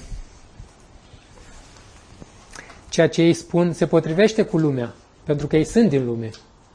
ceea 2.89 3.09
ce 3.09 3.23
ei 3.23 3.33
spun 3.33 3.73
se 3.73 3.87
potrivește 3.87 4.43
cu 4.43 4.59
lumea, 4.59 4.95
pentru 5.25 5.47
că 5.47 5.57
ei 5.57 5.65
sunt 5.65 5.89
din 5.89 6.05
lume. 6.05 6.31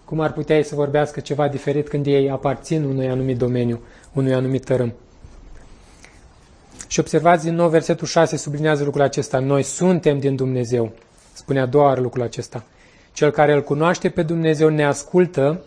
Cum 0.05 0.19
ar 0.19 0.33
putea 0.33 0.55
ei 0.55 0.63
să 0.63 0.75
vorbească 0.75 1.19
ceva 1.19 1.47
diferit 1.47 1.87
când 1.87 2.05
ei 2.05 2.29
aparțin 2.29 2.83
unui 2.83 3.07
anumit 3.07 3.37
domeniu, 3.37 3.79
unui 4.13 4.33
anumit 4.33 4.65
tărâm? 4.65 4.93
Și 6.87 6.99
observați 6.99 7.43
din 7.43 7.55
nou 7.55 7.69
versetul 7.69 8.07
6 8.07 8.37
sublinează 8.37 8.83
lucrul 8.83 9.03
acesta. 9.03 9.39
Noi 9.39 9.63
suntem 9.63 10.19
din 10.19 10.35
Dumnezeu. 10.35 10.91
Spune 11.33 11.59
a 11.59 11.65
doua 11.65 11.85
oară 11.85 12.01
lucrul 12.01 12.23
acesta. 12.23 12.63
Cel 13.13 13.31
care 13.31 13.53
îl 13.53 13.63
cunoaște 13.63 14.09
pe 14.09 14.23
Dumnezeu 14.23 14.69
ne 14.69 14.85
ascultă 14.85 15.61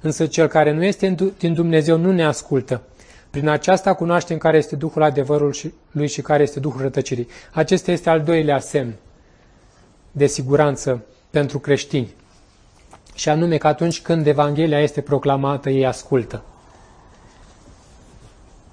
însă 0.00 0.26
cel 0.26 0.46
care 0.46 0.72
nu 0.72 0.84
este 0.84 1.14
din 1.38 1.54
Dumnezeu 1.54 1.96
nu 1.96 2.12
ne 2.12 2.24
ascultă. 2.24 2.82
Prin 3.30 3.48
aceasta 3.48 3.94
cunoaștem 3.94 4.38
care 4.38 4.56
este 4.56 4.76
Duhul 4.76 5.02
adevărului 5.02 5.74
lui 5.90 6.08
și 6.08 6.22
care 6.22 6.42
este 6.42 6.60
Duhul 6.60 6.80
rătăcirii. 6.80 7.28
Acesta 7.52 7.90
este 7.90 8.10
al 8.10 8.20
doilea 8.20 8.58
semn 8.58 8.94
de 10.12 10.26
siguranță 10.26 11.04
pentru 11.30 11.58
creștini. 11.58 12.14
Și 13.14 13.28
anume 13.28 13.56
că 13.56 13.66
atunci 13.66 14.00
când 14.00 14.26
Evanghelia 14.26 14.80
este 14.80 15.00
proclamată, 15.00 15.70
ei 15.70 15.86
ascultă. 15.86 16.42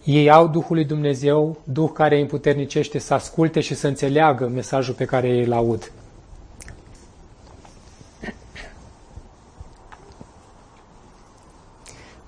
Ei 0.04 0.32
au 0.32 0.48
Duhul 0.48 0.76
lui 0.76 0.86
Dumnezeu, 0.86 1.58
Duh 1.64 1.90
care 1.94 2.16
îi 2.16 2.22
împuternicește 2.22 3.00
să 3.00 3.14
asculte 3.14 3.60
și 3.60 3.76
să 3.76 3.88
înțeleagă 3.88 4.48
mesajul 4.48 4.94
pe 4.94 5.06
care 5.06 5.28
ei 5.28 5.44
îl 5.44 5.54
aud. 5.54 5.92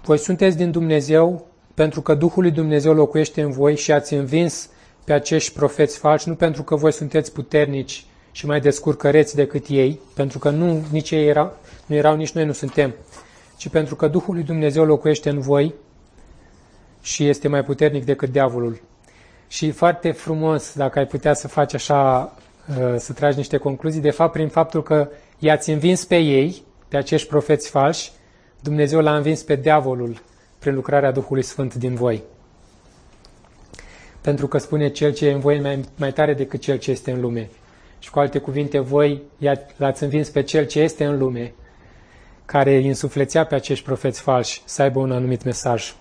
Voi 0.04 0.18
sunteți 0.18 0.58
din 0.58 0.72
Dumnezeu 0.72 1.48
pentru 1.74 2.02
că 2.02 2.14
Duhul 2.14 2.44
lui 2.44 2.52
Dumnezeu 2.52 2.94
locuiește 2.94 3.42
în 3.42 3.52
voi 3.52 3.76
și 3.76 3.92
ați 3.92 4.14
învins 4.14 4.70
pe 5.04 5.14
acești 5.14 5.54
profeți 5.54 5.98
falși, 5.98 6.28
nu 6.28 6.36
pentru 6.36 6.64
că 6.64 6.76
voi 6.76 6.94
sunteți 6.94 7.32
puternici 7.32 8.06
și 8.32 8.46
mai 8.46 8.60
descurcăreți 8.60 9.36
decât 9.36 9.66
ei, 9.68 10.00
pentru 10.16 10.40
că 10.40 10.50
nu, 10.50 10.86
nici 10.92 11.12
ei 11.12 11.28
erau, 11.28 11.58
nu 11.86 11.96
erau, 11.96 12.16
nici 12.16 12.32
noi 12.32 12.46
nu 12.46 12.52
suntem, 12.52 12.96
ci 13.58 13.68
pentru 13.70 13.96
că 13.96 14.08
Duhul 14.08 14.34
lui 14.34 14.44
Dumnezeu 14.44 14.86
locuiește 14.86 15.30
în 15.30 15.40
voi 15.40 15.74
și 17.02 17.28
este 17.28 17.48
mai 17.48 17.64
puternic 17.64 18.06
decât 18.06 18.32
diavolul. 18.32 18.82
Și 19.48 19.72
foarte 19.72 20.12
frumos, 20.12 20.74
dacă 20.76 21.00
ai 21.00 21.08
putea 21.08 21.34
să 21.34 21.48
faci 21.48 21.74
așa, 21.74 22.34
uh, 22.70 22.96
să 22.98 23.14
tragi 23.14 23.38
niște 23.38 23.58
concluzii, 23.58 24.02
de 24.02 24.12
fapt, 24.12 24.32
prin 24.32 24.48
faptul 24.48 24.84
că 24.84 25.10
i-ați 25.40 25.70
învins 25.70 26.06
pe 26.06 26.18
ei, 26.18 26.64
pe 26.88 26.98
acești 26.98 27.28
profeți 27.28 27.70
falși, 27.70 28.12
Dumnezeu 28.60 29.02
l-a 29.02 29.16
învins 29.16 29.44
pe 29.44 29.56
diavolul 29.56 30.22
prin 30.60 30.74
lucrarea 30.76 31.12
Duhului 31.12 31.44
Sfânt 31.44 31.74
din 31.74 31.96
voi. 31.96 32.24
Pentru 34.22 34.48
că 34.48 34.58
spune 34.58 34.90
cel 34.90 35.14
ce 35.14 35.28
e 35.28 35.32
în 35.32 35.40
voi 35.40 35.60
mai, 35.60 35.86
mai 35.98 36.14
tare 36.14 36.34
decât 36.34 36.62
cel 36.62 36.78
ce 36.78 36.92
este 36.92 37.12
în 37.12 37.22
lume. 37.22 37.50
Și 38.00 38.10
cu 38.10 38.20
alte 38.20 38.40
cuvinte, 38.40 38.80
voi 38.80 39.22
l-ați 39.76 40.04
învins 40.04 40.30
pe 40.30 40.42
cel 40.42 40.66
ce 40.66 40.80
este 40.80 41.06
în 41.06 41.18
lume, 41.18 41.54
care 42.46 42.76
îi 42.76 42.88
însuflețea 42.88 43.46
pe 43.46 43.56
acești 43.56 43.86
profeți 43.86 44.22
falși 44.22 44.62
să 44.66 44.82
aibă 44.82 45.00
un 45.00 45.12
anumit 45.12 45.44
mesaj. 45.44 45.96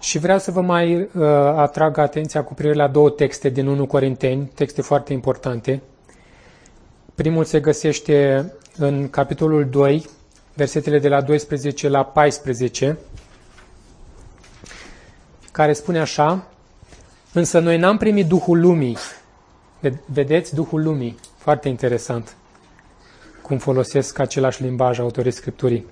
Și 0.00 0.18
vreau 0.18 0.38
să 0.38 0.50
vă 0.50 0.60
mai 0.60 1.00
uh, 1.00 1.08
atrag 1.56 1.98
atenția 1.98 2.44
cu 2.44 2.54
privire 2.54 2.76
la 2.76 2.88
două 2.88 3.10
texte 3.10 3.48
din 3.48 3.66
1 3.66 3.86
Corinteni, 3.86 4.50
texte 4.54 4.82
foarte 4.82 5.12
importante. 5.12 5.82
Primul 7.22 7.44
se 7.44 7.60
găsește 7.60 8.52
în 8.76 9.10
capitolul 9.10 9.68
2, 9.68 10.06
versetele 10.54 10.98
de 10.98 11.08
la 11.08 11.20
12 11.20 11.88
la 11.88 12.04
14, 12.04 12.98
care 15.52 15.72
spune 15.72 16.00
așa, 16.00 16.46
Însă 17.32 17.58
noi 17.58 17.78
n-am 17.78 17.96
primit 17.96 18.26
Duhul 18.26 18.60
Lumii. 18.60 18.96
Vedeți? 20.06 20.54
Duhul 20.54 20.82
Lumii. 20.82 21.18
Foarte 21.36 21.68
interesant 21.68 22.36
cum 23.42 23.58
folosesc 23.58 24.18
același 24.18 24.62
limbaj 24.62 24.98
autorii 24.98 25.32
Scripturii. 25.32 25.86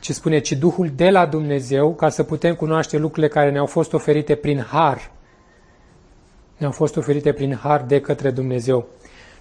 Ce 0.00 0.12
spune, 0.12 0.38
ci 0.38 0.52
Duhul 0.52 0.90
de 0.94 1.10
la 1.10 1.26
Dumnezeu, 1.26 1.94
ca 1.94 2.08
să 2.08 2.22
putem 2.22 2.54
cunoaște 2.54 2.96
lucrurile 2.96 3.28
care 3.32 3.50
ne-au 3.50 3.66
fost 3.66 3.92
oferite 3.92 4.34
prin 4.34 4.60
har. 4.60 5.10
Ne-au 6.56 6.72
fost 6.72 6.96
oferite 6.96 7.32
prin 7.32 7.54
har 7.54 7.82
de 7.82 8.00
către 8.00 8.30
Dumnezeu. 8.30 8.88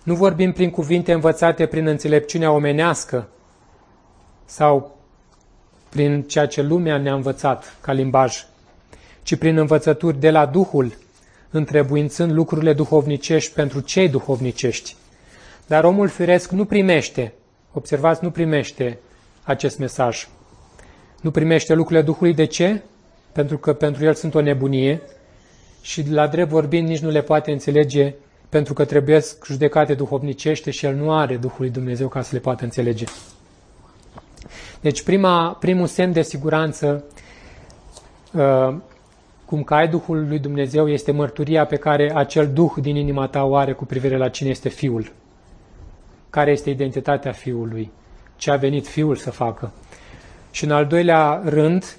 Nu 0.03 0.15
vorbim 0.15 0.51
prin 0.51 0.69
cuvinte 0.69 1.13
învățate 1.13 1.65
prin 1.65 1.87
înțelepciunea 1.87 2.51
omenească 2.51 3.27
sau 4.45 4.97
prin 5.89 6.21
ceea 6.21 6.47
ce 6.47 6.61
lumea 6.61 6.97
ne-a 6.97 7.13
învățat 7.13 7.77
ca 7.81 7.91
limbaj, 7.91 8.45
ci 9.23 9.35
prin 9.35 9.57
învățături 9.57 10.19
de 10.19 10.31
la 10.31 10.45
Duhul, 10.45 10.97
întrebuințând 11.49 12.31
lucrurile 12.31 12.73
duhovnicești 12.73 13.53
pentru 13.53 13.79
cei 13.79 14.09
duhovnicești. 14.09 14.95
Dar 15.67 15.83
omul 15.83 16.07
firesc 16.07 16.51
nu 16.51 16.65
primește, 16.65 17.33
observați, 17.73 18.23
nu 18.23 18.31
primește 18.31 18.99
acest 19.43 19.79
mesaj. 19.79 20.27
Nu 21.21 21.31
primește 21.31 21.73
lucrurile 21.73 22.05
Duhului. 22.05 22.33
De 22.33 22.45
ce? 22.45 22.81
Pentru 23.31 23.57
că 23.57 23.73
pentru 23.73 24.05
el 24.05 24.13
sunt 24.13 24.35
o 24.35 24.41
nebunie 24.41 25.01
și 25.81 26.09
la 26.09 26.27
drept 26.27 26.49
vorbind 26.49 26.87
nici 26.87 26.99
nu 26.99 27.09
le 27.09 27.21
poate 27.21 27.51
înțelege 27.51 28.13
pentru 28.53 28.73
că 28.73 28.85
trebuie 28.85 29.21
judecate 29.45 29.93
duhovnicește 29.93 30.71
și 30.71 30.85
el 30.85 30.95
nu 30.95 31.13
are 31.13 31.37
Duhul 31.37 31.57
lui 31.59 31.69
Dumnezeu 31.69 32.07
ca 32.07 32.21
să 32.21 32.29
le 32.33 32.39
poată 32.39 32.63
înțelege. 32.63 33.05
Deci 34.81 35.03
prima, 35.03 35.57
primul 35.59 35.87
semn 35.87 36.13
de 36.13 36.21
siguranță 36.21 37.03
uh, 38.33 38.75
cum 39.45 39.63
că 39.63 39.73
ai 39.73 39.87
Duhul 39.87 40.27
lui 40.27 40.39
Dumnezeu 40.39 40.89
este 40.89 41.11
mărturia 41.11 41.65
pe 41.65 41.75
care 41.75 42.11
acel 42.15 42.49
Duh 42.53 42.71
din 42.81 42.95
inima 42.95 43.27
ta 43.27 43.43
o 43.43 43.55
are 43.55 43.73
cu 43.73 43.85
privire 43.85 44.17
la 44.17 44.29
cine 44.29 44.49
este 44.49 44.69
Fiul. 44.69 45.11
Care 46.29 46.51
este 46.51 46.69
identitatea 46.69 47.31
Fiului. 47.31 47.91
Ce 48.35 48.51
a 48.51 48.55
venit 48.55 48.87
Fiul 48.87 49.15
să 49.15 49.31
facă. 49.31 49.71
Și 50.51 50.63
în 50.63 50.71
al 50.71 50.85
doilea 50.85 51.41
rând, 51.45 51.95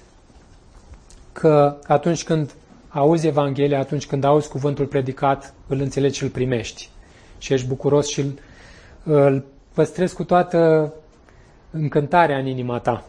că 1.31 1.77
atunci 1.87 2.23
când 2.23 2.51
auzi 2.95 3.27
Evanghelia, 3.27 3.79
atunci 3.79 4.05
când 4.05 4.23
auzi 4.23 4.49
cuvântul 4.49 4.85
predicat, 4.85 5.53
îl 5.67 5.79
înțelegi 5.79 6.17
și 6.17 6.23
îl 6.23 6.29
primești. 6.29 6.89
Și 7.37 7.53
ești 7.53 7.67
bucuros 7.67 8.07
și 8.07 8.19
îl, 8.19 8.39
îl 9.03 9.45
păstrezi 9.73 10.15
cu 10.15 10.23
toată 10.23 10.93
încântarea 11.71 12.37
în 12.37 12.45
inima 12.45 12.79
ta. 12.79 13.05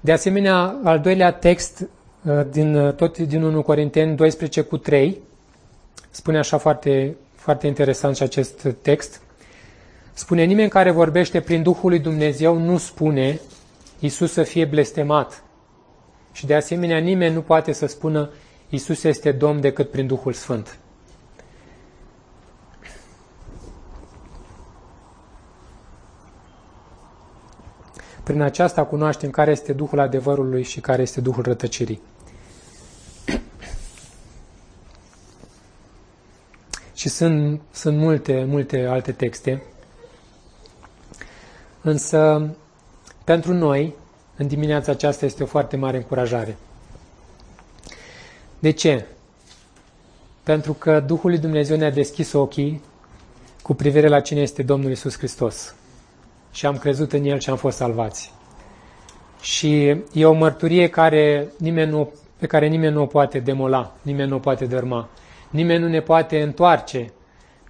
De 0.00 0.12
asemenea, 0.12 0.80
al 0.84 1.00
doilea 1.00 1.32
text 1.32 1.88
uh, 2.22 2.40
din, 2.50 2.74
uh, 2.74 2.94
tot 2.94 3.18
din 3.18 3.42
1 3.42 3.62
Corinteni 3.62 4.16
12 4.16 4.60
cu 4.60 4.76
3 4.76 5.18
spune 6.10 6.38
așa 6.38 6.58
foarte, 6.58 7.16
foarte 7.34 7.66
interesant 7.66 8.16
și 8.16 8.22
acest 8.22 8.68
text. 8.82 9.20
Spune, 10.12 10.44
nimeni 10.44 10.68
care 10.68 10.90
vorbește 10.90 11.40
prin 11.40 11.62
Duhul 11.62 11.90
lui 11.90 11.98
Dumnezeu 11.98 12.58
nu 12.58 12.76
spune 12.78 13.40
Iisus 13.98 14.32
să 14.32 14.42
fie 14.42 14.64
blestemat. 14.64 15.42
Și 16.32 16.46
de 16.46 16.54
asemenea 16.54 16.98
nimeni 16.98 17.34
nu 17.34 17.42
poate 17.42 17.72
să 17.72 17.86
spună 17.86 18.30
Iisus 18.68 19.02
este 19.02 19.32
Domn 19.32 19.60
decât 19.60 19.90
prin 19.90 20.06
Duhul 20.06 20.32
Sfânt. 20.32 20.78
Prin 28.22 28.40
aceasta 28.40 28.84
cunoaștem 28.84 29.30
care 29.30 29.50
este 29.50 29.72
Duhul 29.72 30.00
adevărului 30.00 30.62
și 30.62 30.80
care 30.80 31.02
este 31.02 31.20
Duhul 31.20 31.42
rătăcirii. 31.42 32.02
Și 36.94 37.08
sunt, 37.08 37.60
sunt 37.70 37.98
multe, 37.98 38.44
multe 38.44 38.84
alte 38.86 39.12
texte. 39.12 39.62
Însă, 41.80 42.50
pentru 43.24 43.52
noi, 43.52 43.94
în 44.42 44.48
dimineața 44.48 44.92
aceasta 44.92 45.24
este 45.24 45.42
o 45.42 45.46
foarte 45.46 45.76
mare 45.76 45.96
încurajare. 45.96 46.56
De 48.58 48.70
ce? 48.70 49.06
Pentru 50.42 50.72
că 50.72 51.00
Duhul 51.00 51.30
lui 51.30 51.38
Dumnezeu 51.38 51.76
ne-a 51.76 51.90
deschis 51.90 52.32
ochii 52.32 52.82
cu 53.62 53.74
privire 53.74 54.08
la 54.08 54.20
cine 54.20 54.40
este 54.40 54.62
Domnul 54.62 54.90
Isus 54.90 55.16
Hristos. 55.16 55.74
Și 56.52 56.66
am 56.66 56.78
crezut 56.78 57.12
în 57.12 57.24
El 57.24 57.38
și 57.38 57.50
am 57.50 57.56
fost 57.56 57.76
salvați. 57.76 58.32
Și 59.40 59.86
e 60.12 60.24
o 60.24 60.32
mărturie 60.32 60.88
care 60.88 61.48
nimeni 61.58 61.90
nu, 61.90 62.12
pe 62.38 62.46
care 62.46 62.66
nimeni 62.66 62.94
nu 62.94 63.02
o 63.02 63.06
poate 63.06 63.38
demola, 63.38 63.96
nimeni 64.02 64.28
nu 64.28 64.36
o 64.36 64.38
poate 64.38 64.64
dărma. 64.64 65.08
Nimeni 65.50 65.82
nu 65.82 65.88
ne 65.88 66.00
poate 66.00 66.42
întoarce 66.42 67.12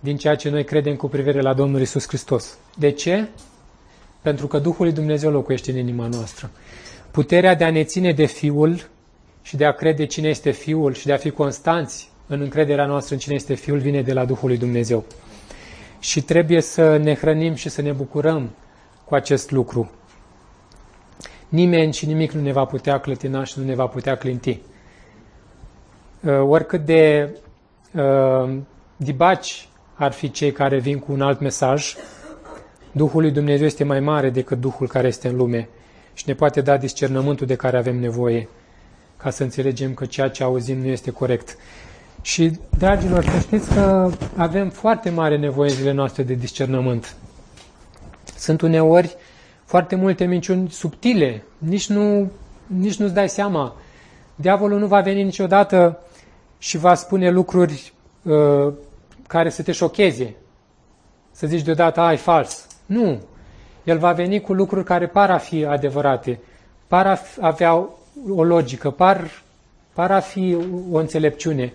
din 0.00 0.16
ceea 0.16 0.34
ce 0.34 0.50
noi 0.50 0.64
credem 0.64 0.96
cu 0.96 1.08
privire 1.08 1.40
la 1.40 1.54
Domnul 1.54 1.80
Isus 1.80 2.06
Hristos. 2.06 2.58
De 2.76 2.90
ce? 2.90 3.28
Pentru 4.22 4.46
că 4.46 4.58
Duhul 4.58 4.84
lui 4.84 4.94
Dumnezeu 4.94 5.30
locuiește 5.30 5.70
în 5.70 5.76
inima 5.76 6.06
noastră. 6.06 6.50
Puterea 7.10 7.54
de 7.54 7.64
a 7.64 7.70
ne 7.70 7.84
ține 7.84 8.12
de 8.12 8.24
Fiul 8.24 8.88
și 9.42 9.56
de 9.56 9.64
a 9.64 9.72
crede 9.72 10.06
cine 10.06 10.28
este 10.28 10.50
Fiul 10.50 10.94
și 10.94 11.06
de 11.06 11.12
a 11.12 11.16
fi 11.16 11.30
constanți 11.30 12.10
în 12.26 12.40
încrederea 12.40 12.86
noastră 12.86 13.14
în 13.14 13.20
cine 13.20 13.34
este 13.34 13.54
Fiul 13.54 13.78
vine 13.78 14.02
de 14.02 14.12
la 14.12 14.24
Duhul 14.24 14.48
lui 14.48 14.58
Dumnezeu. 14.58 15.04
Și 15.98 16.22
trebuie 16.22 16.60
să 16.60 16.96
ne 16.96 17.14
hrănim 17.14 17.54
și 17.54 17.68
să 17.68 17.82
ne 17.82 17.92
bucurăm 17.92 18.50
cu 19.04 19.14
acest 19.14 19.50
lucru. 19.50 19.90
Nimeni 21.48 21.92
și 21.92 22.06
nimic 22.06 22.32
nu 22.32 22.40
ne 22.42 22.52
va 22.52 22.64
putea 22.64 22.98
clătina 23.00 23.44
și 23.44 23.58
nu 23.58 23.64
ne 23.64 23.74
va 23.74 23.86
putea 23.86 24.16
clinti. 24.16 24.60
Uh, 26.20 26.40
oricât 26.40 26.84
de 26.84 27.30
uh, 27.94 28.56
dibaci 28.96 29.68
ar 29.94 30.12
fi 30.12 30.30
cei 30.30 30.52
care 30.52 30.78
vin 30.78 30.98
cu 30.98 31.12
un 31.12 31.20
alt 31.20 31.40
mesaj, 31.40 31.94
Duhul 32.92 33.20
lui 33.20 33.30
Dumnezeu 33.30 33.66
este 33.66 33.84
mai 33.84 34.00
mare 34.00 34.30
decât 34.30 34.60
Duhul 34.60 34.86
care 34.86 35.06
este 35.06 35.28
în 35.28 35.36
lume 35.36 35.68
și 36.14 36.24
ne 36.26 36.34
poate 36.34 36.60
da 36.60 36.76
discernământul 36.76 37.46
de 37.46 37.54
care 37.54 37.76
avem 37.76 37.96
nevoie 37.96 38.48
ca 39.16 39.30
să 39.30 39.42
înțelegem 39.42 39.94
că 39.94 40.04
ceea 40.06 40.28
ce 40.28 40.42
auzim 40.42 40.78
nu 40.78 40.86
este 40.86 41.10
corect. 41.10 41.56
Și, 42.22 42.58
dragilor, 42.78 43.24
să 43.24 43.38
știți 43.38 43.74
că 43.74 44.10
avem 44.36 44.70
foarte 44.70 45.10
mare 45.10 45.36
nevoie 45.36 45.70
în 45.70 45.76
zilele 45.76 45.94
noastre 45.94 46.22
de 46.22 46.34
discernământ. 46.34 47.16
Sunt 48.36 48.60
uneori 48.60 49.16
foarte 49.64 49.94
multe 49.94 50.24
minciuni 50.24 50.70
subtile, 50.70 51.42
nici, 51.58 51.88
nu, 51.88 52.30
nici 52.66 52.96
nu-ți 52.96 53.14
dai 53.14 53.28
seama. 53.28 53.76
Diavolul 54.34 54.78
nu 54.78 54.86
va 54.86 55.00
veni 55.00 55.22
niciodată 55.22 55.98
și 56.58 56.78
va 56.78 56.94
spune 56.94 57.30
lucruri 57.30 57.92
uh, 58.22 58.72
care 59.26 59.50
să 59.50 59.62
te 59.62 59.72
șocheze. 59.72 60.34
Să 61.30 61.46
zici 61.46 61.62
deodată, 61.62 62.00
ai 62.00 62.16
fals. 62.16 62.66
Nu. 62.92 63.20
El 63.84 63.98
va 63.98 64.12
veni 64.12 64.40
cu 64.40 64.52
lucruri 64.52 64.84
care 64.84 65.06
par 65.06 65.30
a 65.30 65.38
fi 65.38 65.64
adevărate, 65.64 66.38
par 66.86 67.06
a 67.06 67.18
avea 67.40 67.74
o 68.28 68.44
logică, 68.44 68.90
par, 68.90 69.42
par 69.92 70.10
a 70.10 70.20
fi 70.20 70.56
o 70.90 70.96
înțelepciune. 70.96 71.72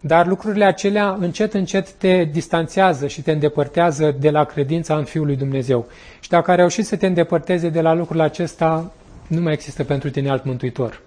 Dar 0.00 0.26
lucrurile 0.26 0.64
acelea 0.64 1.16
încet, 1.20 1.54
încet 1.54 1.90
te 1.90 2.24
distanțează 2.24 3.06
și 3.06 3.22
te 3.22 3.32
îndepărtează 3.32 4.14
de 4.18 4.30
la 4.30 4.44
credința 4.44 4.96
în 4.96 5.04
Fiul 5.04 5.26
lui 5.26 5.36
Dumnezeu. 5.36 5.86
Și 6.20 6.28
dacă 6.28 6.50
ai 6.50 6.56
reușit 6.56 6.86
să 6.86 6.96
te 6.96 7.06
îndepărteze 7.06 7.68
de 7.68 7.80
la 7.80 7.92
lucrul 7.92 8.20
acesta, 8.20 8.92
nu 9.26 9.40
mai 9.40 9.52
există 9.52 9.84
pentru 9.84 10.10
tine 10.10 10.30
alt 10.30 10.44
mântuitor. 10.44 11.00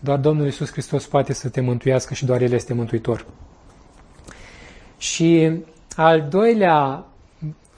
Doar 0.00 0.18
Domnul 0.18 0.46
Isus 0.46 0.70
Hristos 0.70 1.06
poate 1.06 1.32
să 1.32 1.48
te 1.48 1.60
mântuiască 1.60 2.14
și 2.14 2.24
doar 2.24 2.40
El 2.40 2.52
este 2.52 2.74
mântuitor. 2.74 3.26
Și 4.98 5.50
al 5.96 6.26
doilea 6.30 7.04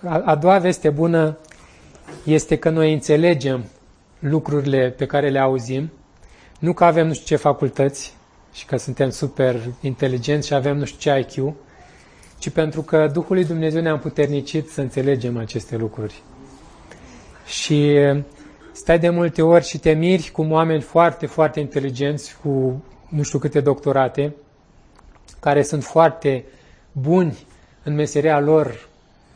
a 0.09 0.35
doua 0.35 0.59
veste 0.59 0.91
bună 0.91 1.39
este 2.25 2.57
că 2.57 2.71
noi 2.71 2.93
înțelegem 2.93 3.65
lucrurile 4.19 4.91
pe 4.91 5.07
care 5.07 5.29
le 5.29 5.39
auzim, 5.39 5.91
nu 6.59 6.73
că 6.73 6.85
avem 6.85 7.07
nu 7.07 7.13
știu 7.13 7.37
ce 7.37 7.43
facultăți 7.43 8.15
și 8.53 8.65
că 8.67 8.77
suntem 8.77 9.11
super 9.11 9.57
inteligenți 9.81 10.47
și 10.47 10.55
avem 10.55 10.77
nu 10.77 10.85
știu 10.85 11.13
ce 11.13 11.19
IQ, 11.19 11.55
ci 12.39 12.51
pentru 12.51 12.83
că 12.83 13.07
Duhul 13.13 13.35
lui 13.35 13.45
Dumnezeu 13.45 13.83
ne-a 13.83 13.93
împuternicit 13.93 14.69
să 14.69 14.81
înțelegem 14.81 15.39
aceste 15.39 15.77
lucruri. 15.77 16.23
Și 17.47 17.97
stai 18.73 18.99
de 18.99 19.09
multe 19.09 19.43
ori 19.43 19.65
și 19.65 19.79
te 19.79 19.93
miri 19.93 20.31
cum 20.31 20.53
oameni 20.53 20.81
foarte, 20.81 21.27
foarte 21.27 21.61
inteligenți, 21.61 22.37
cu 22.43 22.85
nu 23.09 23.23
știu 23.23 23.39
câte 23.39 23.61
doctorate, 23.61 24.35
care 25.41 25.63
sunt 25.63 25.85
foarte 25.85 26.45
buni 26.93 27.39
în 27.83 27.95
meseria 27.95 28.41
lor 28.41 28.89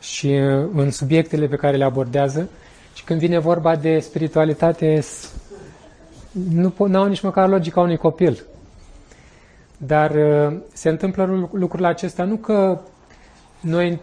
și 0.05 0.27
uh, 0.27 0.69
în 0.75 0.91
subiectele 0.91 1.47
pe 1.47 1.55
care 1.55 1.77
le 1.77 1.83
abordează 1.83 2.49
și 2.93 3.03
când 3.03 3.19
vine 3.19 3.39
vorba 3.39 3.75
de 3.75 3.99
spiritualitate 3.99 4.99
nu 6.31 6.73
au 6.93 7.07
nici 7.07 7.21
măcar 7.21 7.49
logica 7.49 7.81
unui 7.81 7.97
copil. 7.97 8.43
Dar 9.77 10.11
uh, 10.11 10.57
se 10.73 10.89
întâmplă 10.89 11.49
lucrurile 11.51 11.87
acesta 11.87 12.23
nu 12.23 12.35
că 12.35 12.81
noi 13.59 14.01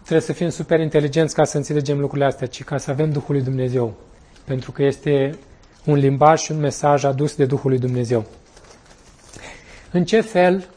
trebuie 0.00 0.20
să 0.20 0.32
fim 0.32 0.48
super 0.48 0.80
inteligenți 0.80 1.34
ca 1.34 1.44
să 1.44 1.56
înțelegem 1.56 1.98
lucrurile 1.98 2.26
astea, 2.26 2.46
ci 2.46 2.64
ca 2.64 2.76
să 2.76 2.90
avem 2.90 3.10
Duhul 3.10 3.34
lui 3.34 3.44
Dumnezeu. 3.44 3.94
Pentru 4.44 4.72
că 4.72 4.82
este 4.82 5.38
un 5.84 5.94
limbaj 5.94 6.40
și 6.40 6.52
un 6.52 6.58
mesaj 6.60 7.04
adus 7.04 7.36
de 7.36 7.44
Duhul 7.44 7.70
lui 7.70 7.78
Dumnezeu. 7.78 8.24
În 9.92 10.04
ce 10.04 10.20
fel, 10.20 10.68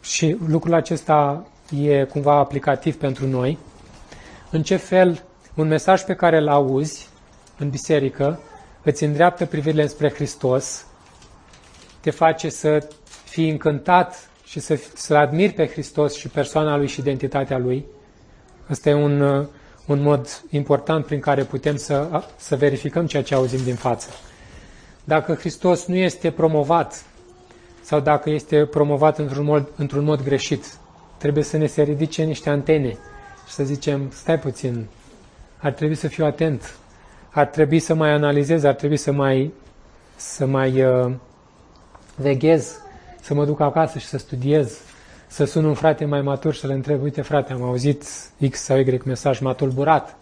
și 0.00 0.36
lucrul 0.46 0.74
acesta 0.74 1.46
e 1.80 2.04
cumva 2.04 2.34
aplicativ 2.34 2.96
pentru 2.96 3.26
noi, 3.26 3.58
în 4.50 4.62
ce 4.62 4.76
fel 4.76 5.22
un 5.54 5.68
mesaj 5.68 6.02
pe 6.02 6.14
care 6.14 6.36
îl 6.36 6.48
auzi 6.48 7.08
în 7.58 7.70
biserică 7.70 8.40
îți 8.82 9.04
îndreaptă 9.04 9.46
privirile 9.46 9.86
spre 9.86 10.10
Hristos, 10.12 10.86
te 12.00 12.10
face 12.10 12.48
să 12.48 12.88
fii 13.24 13.50
încântat 13.50 14.30
și 14.44 14.60
să, 14.60 14.80
să 14.94 15.16
admiri 15.16 15.52
pe 15.52 15.66
Hristos 15.66 16.14
și 16.14 16.28
persoana 16.28 16.76
Lui 16.76 16.86
și 16.86 17.00
identitatea 17.00 17.58
Lui. 17.58 17.86
Ăsta 18.70 18.88
e 18.88 18.94
un, 18.94 19.20
un 19.86 20.02
mod 20.02 20.42
important 20.50 21.04
prin 21.06 21.20
care 21.20 21.44
putem 21.44 21.76
să, 21.76 22.22
să 22.36 22.56
verificăm 22.56 23.06
ceea 23.06 23.22
ce 23.22 23.34
auzim 23.34 23.64
din 23.64 23.74
față. 23.74 24.08
Dacă 25.04 25.34
Hristos 25.34 25.86
nu 25.86 25.94
este 25.94 26.30
promovat 26.30 27.04
sau 27.82 28.00
dacă 28.00 28.30
este 28.30 28.66
promovat 28.66 29.18
într-un 29.18 29.44
mod, 29.44 29.68
într-un 29.76 30.04
mod 30.04 30.22
greșit, 30.22 30.64
trebuie 31.22 31.44
să 31.44 31.56
ne 31.56 31.66
se 31.66 31.82
ridice 31.82 32.22
niște 32.22 32.50
antene 32.50 32.88
și 33.46 33.52
să 33.54 33.64
zicem, 33.64 34.10
stai 34.12 34.38
puțin, 34.38 34.86
ar 35.56 35.72
trebui 35.72 35.94
să 35.94 36.08
fiu 36.08 36.24
atent, 36.24 36.76
ar 37.30 37.46
trebui 37.46 37.78
să 37.78 37.94
mai 37.94 38.10
analizez, 38.10 38.64
ar 38.64 38.74
trebui 38.74 38.96
să 38.96 39.12
mai, 39.12 39.52
să 40.16 40.46
mai 40.46 40.82
uh, 40.82 41.12
veghez, 42.16 42.78
să 43.20 43.34
mă 43.34 43.44
duc 43.44 43.60
acasă 43.60 43.98
și 43.98 44.06
să 44.06 44.18
studiez, 44.18 44.78
să 45.26 45.44
sun 45.44 45.64
un 45.64 45.74
frate 45.74 46.04
mai 46.04 46.22
matur 46.22 46.54
și 46.54 46.60
să-l 46.60 46.70
întreb, 46.70 47.02
uite 47.02 47.22
frate, 47.22 47.52
am 47.52 47.62
auzit 47.62 48.04
X 48.50 48.58
sau 48.58 48.78
Y 48.78 49.00
mesaj, 49.04 49.40
m-a 49.40 49.52
tulburat. 49.52 50.16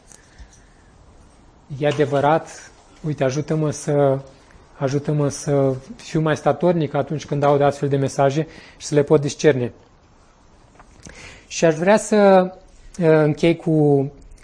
E 1.79 1.87
adevărat? 1.87 2.71
Uite, 3.07 3.25
ajută-mă 3.25 3.71
să 3.71 4.19
ajută-mă 4.77 5.29
să 5.29 5.75
fiu 5.97 6.21
mai 6.21 6.37
statornic 6.37 6.95
atunci 6.95 7.27
când 7.27 7.43
aud 7.43 7.61
astfel 7.61 7.89
de 7.89 7.97
mesaje 7.97 8.47
și 8.77 8.87
să 8.87 8.95
le 8.95 9.03
pot 9.03 9.21
discerne. 9.21 9.73
Și 11.51 11.65
aș 11.65 11.75
vrea 11.75 11.97
să 11.97 12.51
uh, 13.01 13.07
închei 13.07 13.57
cu... 13.57 13.71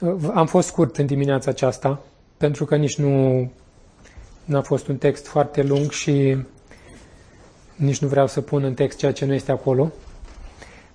Uh, 0.01 0.31
am 0.35 0.47
fost 0.47 0.67
scurt 0.69 0.97
în 0.97 1.07
dimineața 1.07 1.51
aceasta, 1.51 2.01
pentru 2.37 2.65
că 2.65 2.77
nici 2.77 2.99
nu, 2.99 3.51
nu 4.45 4.57
a 4.57 4.61
fost 4.61 4.89
un 4.89 4.97
text 4.97 5.27
foarte 5.27 5.63
lung 5.63 5.91
și 5.91 6.37
nici 7.77 7.99
nu 7.99 8.09
vreau 8.09 8.27
să 8.27 8.41
pun 8.41 8.63
în 8.63 8.75
text 8.75 8.99
ceea 8.99 9.13
ce 9.13 9.25
nu 9.25 9.33
este 9.33 9.53
acolo. 9.53 9.93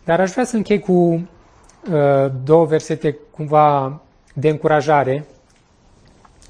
Dar 0.03 0.19
aș 0.19 0.31
vrea 0.31 0.45
să 0.45 0.55
închei 0.55 0.79
cu 0.79 0.91
uh, 0.91 2.31
două 2.43 2.65
versete 2.65 3.17
cumva 3.31 4.01
de 4.33 4.49
încurajare 4.49 5.25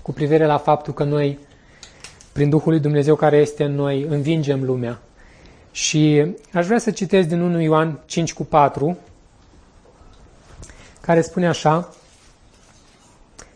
cu 0.01 0.11
privire 0.11 0.45
la 0.45 0.57
faptul 0.57 0.93
că 0.93 1.03
noi, 1.03 1.39
prin 2.33 2.49
Duhul 2.49 2.71
lui 2.71 2.81
Dumnezeu 2.81 3.15
care 3.15 3.37
este 3.37 3.63
în 3.63 3.75
noi, 3.75 4.05
învingem 4.09 4.63
lumea. 4.63 5.01
Și 5.71 6.35
aș 6.53 6.65
vrea 6.65 6.79
să 6.79 6.91
citesc 6.91 7.27
din 7.27 7.41
1 7.41 7.61
Ioan 7.61 7.99
5 8.05 8.33
cu 8.33 8.43
4, 8.43 8.97
care 11.01 11.21
spune 11.21 11.47
așa, 11.47 11.89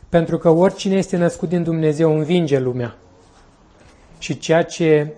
pentru 0.09 0.37
că 0.37 0.49
oricine 0.49 0.95
este 0.95 1.17
născut 1.17 1.49
din 1.49 1.63
Dumnezeu 1.63 2.17
învinge 2.17 2.59
lumea. 2.59 2.95
Și 4.17 4.37
ceea 4.37 4.63
ce 4.63 5.13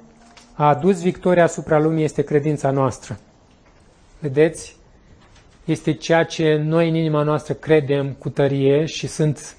a 0.53 0.67
adus 0.67 1.01
victoria 1.01 1.43
asupra 1.43 1.79
lumii 1.79 2.03
este 2.03 2.21
credința 2.21 2.71
noastră. 2.71 3.19
Vedeți? 4.19 4.75
Este 5.65 5.93
ceea 5.93 6.23
ce 6.23 6.55
noi 6.55 6.89
în 6.89 6.95
inima 6.95 7.23
noastră 7.23 7.53
credem 7.53 8.13
cu 8.13 8.29
tărie 8.29 8.85
și 8.85 9.07
sunt 9.07 9.55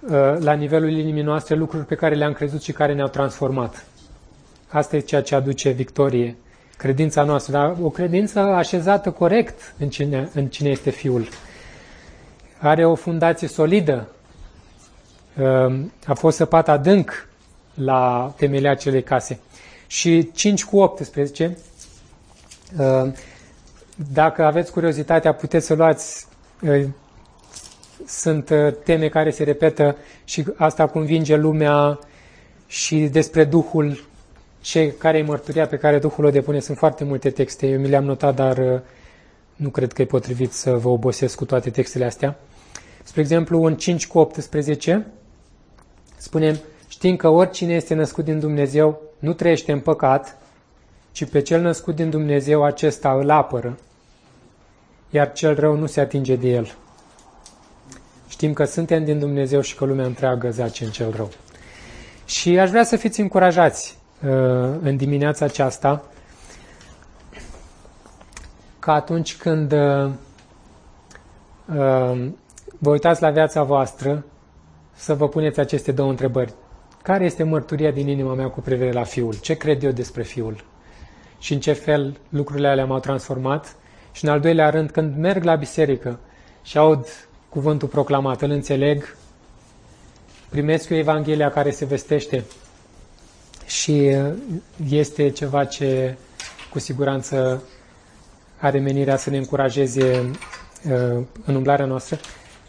uh, 0.00 0.10
la 0.38 0.52
nivelul 0.52 0.90
inimii 0.90 1.22
noastre 1.22 1.54
lucruri 1.54 1.84
pe 1.84 1.94
care 1.94 2.14
le-am 2.14 2.32
crezut 2.32 2.62
și 2.62 2.72
care 2.72 2.94
ne-au 2.94 3.08
transformat. 3.08 3.86
Asta 4.68 4.96
e 4.96 5.00
ceea 5.00 5.22
ce 5.22 5.34
aduce 5.34 5.70
victorie. 5.70 6.36
Credința 6.76 7.22
noastră, 7.22 7.52
dar 7.52 7.76
o 7.82 7.90
credință 7.90 8.38
așezată 8.38 9.10
corect 9.10 9.74
în 9.78 9.88
cine, 9.88 10.30
în 10.34 10.46
cine 10.46 10.68
este 10.68 10.90
Fiul. 10.90 11.28
Are 12.58 12.84
o 12.84 12.94
fundație 12.94 13.48
solidă, 13.48 14.08
uh, 15.38 15.74
a 16.06 16.14
fost 16.14 16.36
săpat 16.36 16.68
adânc 16.68 17.28
la 17.74 18.32
temelia 18.36 18.70
acelei 18.70 19.02
case. 19.02 19.38
Și 19.86 20.30
5 20.32 20.64
cu 20.64 20.78
18, 20.78 21.58
uh, 22.78 23.12
dacă 24.12 24.44
aveți 24.44 24.72
curiozitatea, 24.72 25.34
puteți 25.34 25.66
să 25.66 25.74
luați, 25.74 26.26
uh, 26.62 26.84
sunt 28.06 28.50
uh, 28.50 28.72
teme 28.84 29.08
care 29.08 29.30
se 29.30 29.44
repetă 29.44 29.96
și 30.24 30.44
asta 30.56 30.86
convinge 30.86 31.36
lumea 31.36 31.98
și 32.66 32.98
despre 32.98 33.44
Duhul, 33.44 34.04
ce, 34.60 34.92
care 34.92 35.18
e 35.18 35.22
mărturia 35.22 35.66
pe 35.66 35.76
care 35.76 35.98
Duhul 35.98 36.24
o 36.24 36.30
depune. 36.30 36.60
Sunt 36.60 36.76
foarte 36.78 37.04
multe 37.04 37.30
texte, 37.30 37.66
eu 37.66 37.78
mi 37.78 37.88
le-am 37.88 38.04
notat, 38.04 38.34
dar 38.34 38.82
nu 39.56 39.68
cred 39.68 39.92
că 39.92 40.02
e 40.02 40.06
potrivit 40.06 40.52
să 40.52 40.72
vă 40.72 40.88
obosesc 40.88 41.36
cu 41.36 41.44
toate 41.44 41.70
textele 41.70 42.04
astea. 42.04 42.36
Spre 43.02 43.20
exemplu, 43.20 43.64
în 43.64 43.76
5 43.76 44.06
cu 44.06 44.18
18, 44.18 45.06
spunem, 46.16 46.58
știm 46.88 47.16
că 47.16 47.28
oricine 47.28 47.74
este 47.74 47.94
născut 47.94 48.24
din 48.24 48.40
Dumnezeu 48.40 49.00
nu 49.18 49.32
trăiește 49.32 49.72
în 49.72 49.80
păcat, 49.80 50.36
ci 51.12 51.24
pe 51.24 51.40
cel 51.40 51.60
născut 51.60 51.94
din 51.94 52.10
Dumnezeu 52.10 52.64
acesta 52.64 53.12
îl 53.12 53.30
apără, 53.30 53.78
iar 55.10 55.32
cel 55.32 55.54
rău 55.54 55.76
nu 55.76 55.86
se 55.86 56.00
atinge 56.00 56.36
de 56.36 56.48
el. 56.48 56.74
Știm 58.28 58.52
că 58.52 58.64
suntem 58.64 59.04
din 59.04 59.18
Dumnezeu 59.18 59.60
și 59.60 59.74
că 59.74 59.84
lumea 59.84 60.06
întreagă 60.06 60.50
zace 60.50 60.84
în 60.84 60.90
cel 60.90 61.12
rău. 61.16 61.30
Și 62.24 62.58
aș 62.58 62.70
vrea 62.70 62.84
să 62.84 62.96
fiți 62.96 63.20
încurajați 63.20 63.98
uh, 64.22 64.30
în 64.82 64.96
dimineața 64.96 65.44
aceasta 65.44 66.04
că 68.84 68.90
atunci 68.90 69.36
când 69.36 69.72
uh, 69.72 70.10
uh, 71.68 72.28
vă 72.78 72.90
uitați 72.90 73.22
la 73.22 73.30
viața 73.30 73.62
voastră, 73.62 74.24
să 74.94 75.14
vă 75.14 75.28
puneți 75.28 75.60
aceste 75.60 75.92
două 75.92 76.10
întrebări. 76.10 76.52
Care 77.02 77.24
este 77.24 77.42
mărturia 77.42 77.90
din 77.90 78.08
inima 78.08 78.34
mea 78.34 78.48
cu 78.48 78.60
privire 78.60 78.92
la 78.92 79.02
Fiul? 79.02 79.34
Ce 79.34 79.54
cred 79.54 79.82
eu 79.82 79.90
despre 79.90 80.22
Fiul? 80.22 80.64
Și 81.38 81.52
în 81.52 81.60
ce 81.60 81.72
fel 81.72 82.16
lucrurile 82.28 82.68
alea 82.68 82.84
m-au 82.84 82.98
transformat? 82.98 83.76
Și 84.12 84.24
în 84.24 84.30
al 84.30 84.40
doilea 84.40 84.70
rând, 84.70 84.90
când 84.90 85.16
merg 85.16 85.44
la 85.44 85.54
biserică 85.54 86.18
și 86.62 86.78
aud 86.78 87.06
cuvântul 87.48 87.88
proclamat, 87.88 88.42
îl 88.42 88.50
înțeleg, 88.50 89.16
primesc 90.48 90.88
eu 90.88 90.98
Evanghelia 90.98 91.50
care 91.50 91.70
se 91.70 91.84
vestește 91.84 92.44
și 93.66 93.90
uh, 93.90 94.32
este 94.90 95.30
ceva 95.30 95.64
ce 95.64 96.16
cu 96.70 96.78
siguranță 96.78 97.62
are 98.64 98.78
menirea 98.78 99.16
să 99.16 99.30
ne 99.30 99.36
încurajeze 99.36 100.30
uh, 100.90 101.22
în 101.44 101.54
umblarea 101.54 101.84
noastră. 101.84 102.18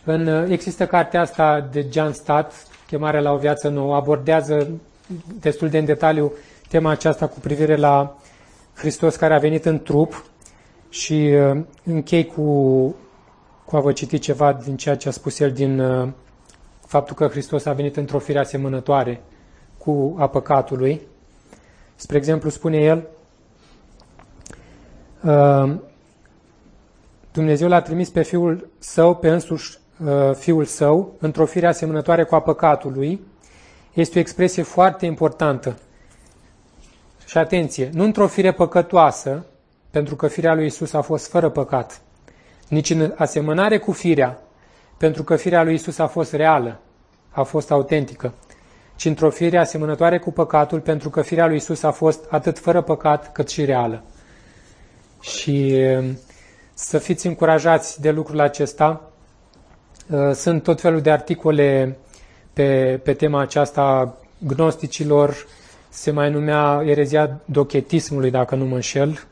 În, 0.03 0.27
uh, 0.27 0.49
există 0.49 0.88
cartea 0.88 1.21
asta 1.21 1.69
de 1.71 1.88
John 1.91 2.12
Stott, 2.12 2.51
Chemarea 2.88 3.21
la 3.21 3.31
o 3.31 3.38
viață 3.38 3.69
nouă, 3.69 3.95
abordează 3.95 4.67
destul 5.39 5.69
de 5.69 5.77
în 5.77 5.86
detaliu 5.86 6.34
tema 6.69 6.89
aceasta 6.89 7.27
cu 7.27 7.39
privire 7.39 7.75
la 7.75 8.17
Hristos 8.73 9.15
care 9.15 9.34
a 9.34 9.38
venit 9.38 9.65
în 9.65 9.79
trup 9.79 10.25
și 10.89 11.13
uh, 11.53 11.62
închei 11.84 12.25
cu, 12.25 12.41
cu 13.65 13.75
a 13.75 13.79
vă 13.79 13.91
citi 13.91 14.19
ceva 14.19 14.54
din 14.54 14.77
ceea 14.77 14.96
ce 14.96 15.08
a 15.08 15.12
spus 15.12 15.39
el 15.39 15.52
din 15.52 15.79
uh, 15.79 16.08
faptul 16.85 17.15
că 17.15 17.27
Hristos 17.27 17.65
a 17.65 17.73
venit 17.73 17.98
într-o 17.98 18.19
fire 18.19 18.39
asemănătoare 18.39 19.21
cu 19.77 20.15
a 20.17 20.27
păcatului. 20.27 21.02
Spre 21.96 22.17
exemplu, 22.17 22.50
spune 22.50 22.77
el, 22.77 22.98
uh, 22.98 23.15
Dumnezeu 27.32 27.67
l-a 27.67 27.82
trimis 27.82 28.10
pe 28.10 28.23
Fiul 28.23 28.69
Său, 28.80 29.15
pe 29.15 29.30
însuși 29.30 29.80
Uh, 30.04 30.34
fiul 30.34 30.65
său, 30.65 31.15
într-o 31.19 31.46
fire 31.46 31.67
asemănătoare 31.67 32.23
cu 32.23 32.36
a 32.36 32.42
păcatului, 32.42 33.21
este 33.94 34.17
o 34.17 34.21
expresie 34.21 34.63
foarte 34.63 35.06
importantă. 35.06 35.78
Și 37.26 37.38
atenție, 37.38 37.90
nu 37.94 38.04
într-o 38.04 38.28
fire 38.28 38.52
păcătoasă, 38.52 39.46
pentru 39.92 40.15
că 40.15 40.28
firea 40.28 40.54
lui 40.54 40.65
Isus 40.65 40.94
a 40.94 41.02
fost 41.02 41.30
fără 41.30 41.50
păcat, 41.50 42.02
nici 42.67 42.90
în 42.90 43.13
asemănare 43.17 43.78
cu 43.78 43.92
firea, 43.92 44.42
pentru 44.98 45.23
că 45.23 45.36
firea 45.36 45.63
lui 45.63 45.73
Isus 45.73 45.98
a 45.98 46.08
fost 46.08 46.34
reală, 46.34 46.80
a 47.30 47.44
fost 47.44 47.71
autentică, 47.71 48.34
ci 48.96 49.06
într-o 49.06 49.30
fire 49.30 49.58
asemănătoare 49.58 50.19
cu 50.19 50.32
păcatul, 50.32 50.80
pentru 50.80 51.10
că 51.10 51.21
firea 51.21 51.48
lui 51.48 51.56
Isus 51.56 51.84
a 51.84 51.92
fost 51.92 52.26
atât 52.30 52.60
fără 52.60 52.82
păcat 52.82 53.32
cât 53.32 53.50
și 53.50 53.65
reală. 53.65 54.04
Și 55.26 55.73
uh, 56.00 56.06
să 56.73 56.98
fiți 56.98 57.28
încurajați 57.28 58.02
de 58.02 58.12
lucrul 58.12 58.40
acesta, 58.40 59.10
Uh, 60.10 60.32
sunt 60.34 60.63
tot 60.63 60.82
felul 60.82 61.02
de 61.02 61.12
articole 61.12 61.98
pe, 62.54 63.00
pe 63.04 63.13
tema 63.13 63.40
aceasta 63.42 64.17
gnosticilor, 64.38 65.48
se 65.90 66.12
mai 66.12 66.32
numea 66.32 66.82
erezia 66.86 67.40
dochetismului, 67.46 68.32
dacă 68.32 68.56
nu 68.56 68.65
mă 68.65 68.76
înșel. 68.76 69.28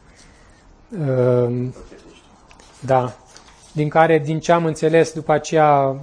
Uh, 1.07 1.67
da. 2.79 3.13
din 3.71 3.89
care, 3.89 4.19
din 4.19 4.39
ce 4.39 4.51
am 4.51 4.65
înțeles, 4.65 5.13
după 5.13 5.31
aceea 5.31 5.95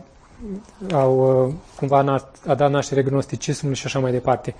au 0.93 1.47
uh, 1.47 1.55
cumva 1.77 2.23
a 2.47 2.55
dat 2.55 2.71
naștere 2.71 3.03
gnosticismul 3.03 3.75
și 3.75 3.87
așa 3.87 3.99
mai 3.99 4.13
departe. 4.13 4.55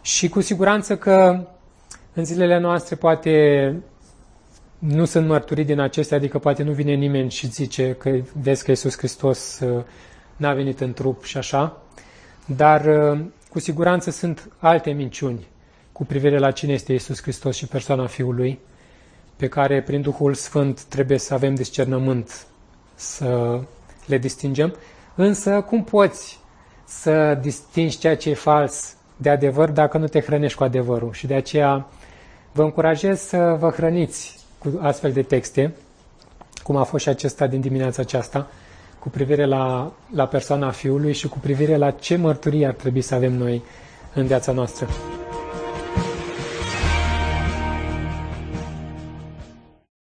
Și 0.00 0.28
cu 0.28 0.40
siguranță 0.40 0.96
că 0.96 1.46
în 2.14 2.24
zilele 2.24 2.58
noastre 2.58 2.96
poate 2.96 3.74
nu 4.80 5.04
sunt 5.04 5.26
mărturii 5.26 5.64
din 5.64 5.78
acestea, 5.78 6.16
adică 6.16 6.38
poate 6.38 6.62
nu 6.62 6.72
vine 6.72 6.94
nimeni 6.94 7.30
și 7.30 7.50
zice 7.50 7.94
că 7.98 8.10
vezi 8.42 8.64
că 8.64 8.70
Iisus 8.70 8.96
Hristos 8.96 9.60
uh, 9.60 9.82
n-a 10.36 10.52
venit 10.54 10.80
în 10.80 10.92
trup 10.92 11.24
și 11.24 11.36
așa, 11.36 11.82
dar 12.44 12.84
uh, 12.84 13.20
cu 13.50 13.58
siguranță 13.58 14.10
sunt 14.10 14.52
alte 14.58 14.90
minciuni 14.90 15.46
cu 16.00 16.06
privire 16.06 16.38
la 16.38 16.50
cine 16.50 16.72
este 16.72 16.92
Iisus 16.92 17.22
Hristos 17.22 17.56
și 17.56 17.66
persoana 17.66 18.06
Fiului, 18.06 18.58
pe 19.36 19.48
care 19.48 19.82
prin 19.82 20.00
Duhul 20.00 20.34
Sfânt 20.34 20.82
trebuie 20.82 21.18
să 21.18 21.34
avem 21.34 21.54
discernământ 21.54 22.46
să 22.94 23.60
le 24.06 24.18
distingem. 24.18 24.74
Însă, 25.14 25.60
cum 25.60 25.84
poți 25.84 26.38
să 26.84 27.34
distingi 27.34 27.98
ceea 27.98 28.16
ce 28.16 28.30
e 28.30 28.34
fals 28.34 28.96
de 29.16 29.30
adevăr 29.30 29.70
dacă 29.70 29.98
nu 29.98 30.06
te 30.06 30.20
hrănești 30.20 30.58
cu 30.58 30.64
adevărul? 30.64 31.12
Și 31.12 31.26
de 31.26 31.34
aceea 31.34 31.86
vă 32.52 32.62
încurajez 32.62 33.20
să 33.20 33.56
vă 33.58 33.70
hrăniți 33.70 34.39
cu 34.60 34.78
astfel 34.82 35.12
de 35.12 35.22
texte, 35.22 35.74
cum 36.62 36.76
a 36.76 36.82
fost 36.82 37.02
și 37.02 37.08
acesta 37.08 37.46
din 37.46 37.60
dimineața 37.60 38.02
aceasta, 38.02 38.50
cu 38.98 39.08
privire 39.08 39.44
la, 39.44 39.92
la 40.14 40.26
persoana 40.26 40.70
Fiului 40.70 41.12
și 41.12 41.28
cu 41.28 41.38
privire 41.38 41.76
la 41.76 41.90
ce 41.90 42.16
mărturie 42.16 42.66
ar 42.66 42.74
trebui 42.74 43.00
să 43.00 43.14
avem 43.14 43.32
noi 43.32 43.62
în 44.14 44.26
viața 44.26 44.52
noastră. 44.52 44.88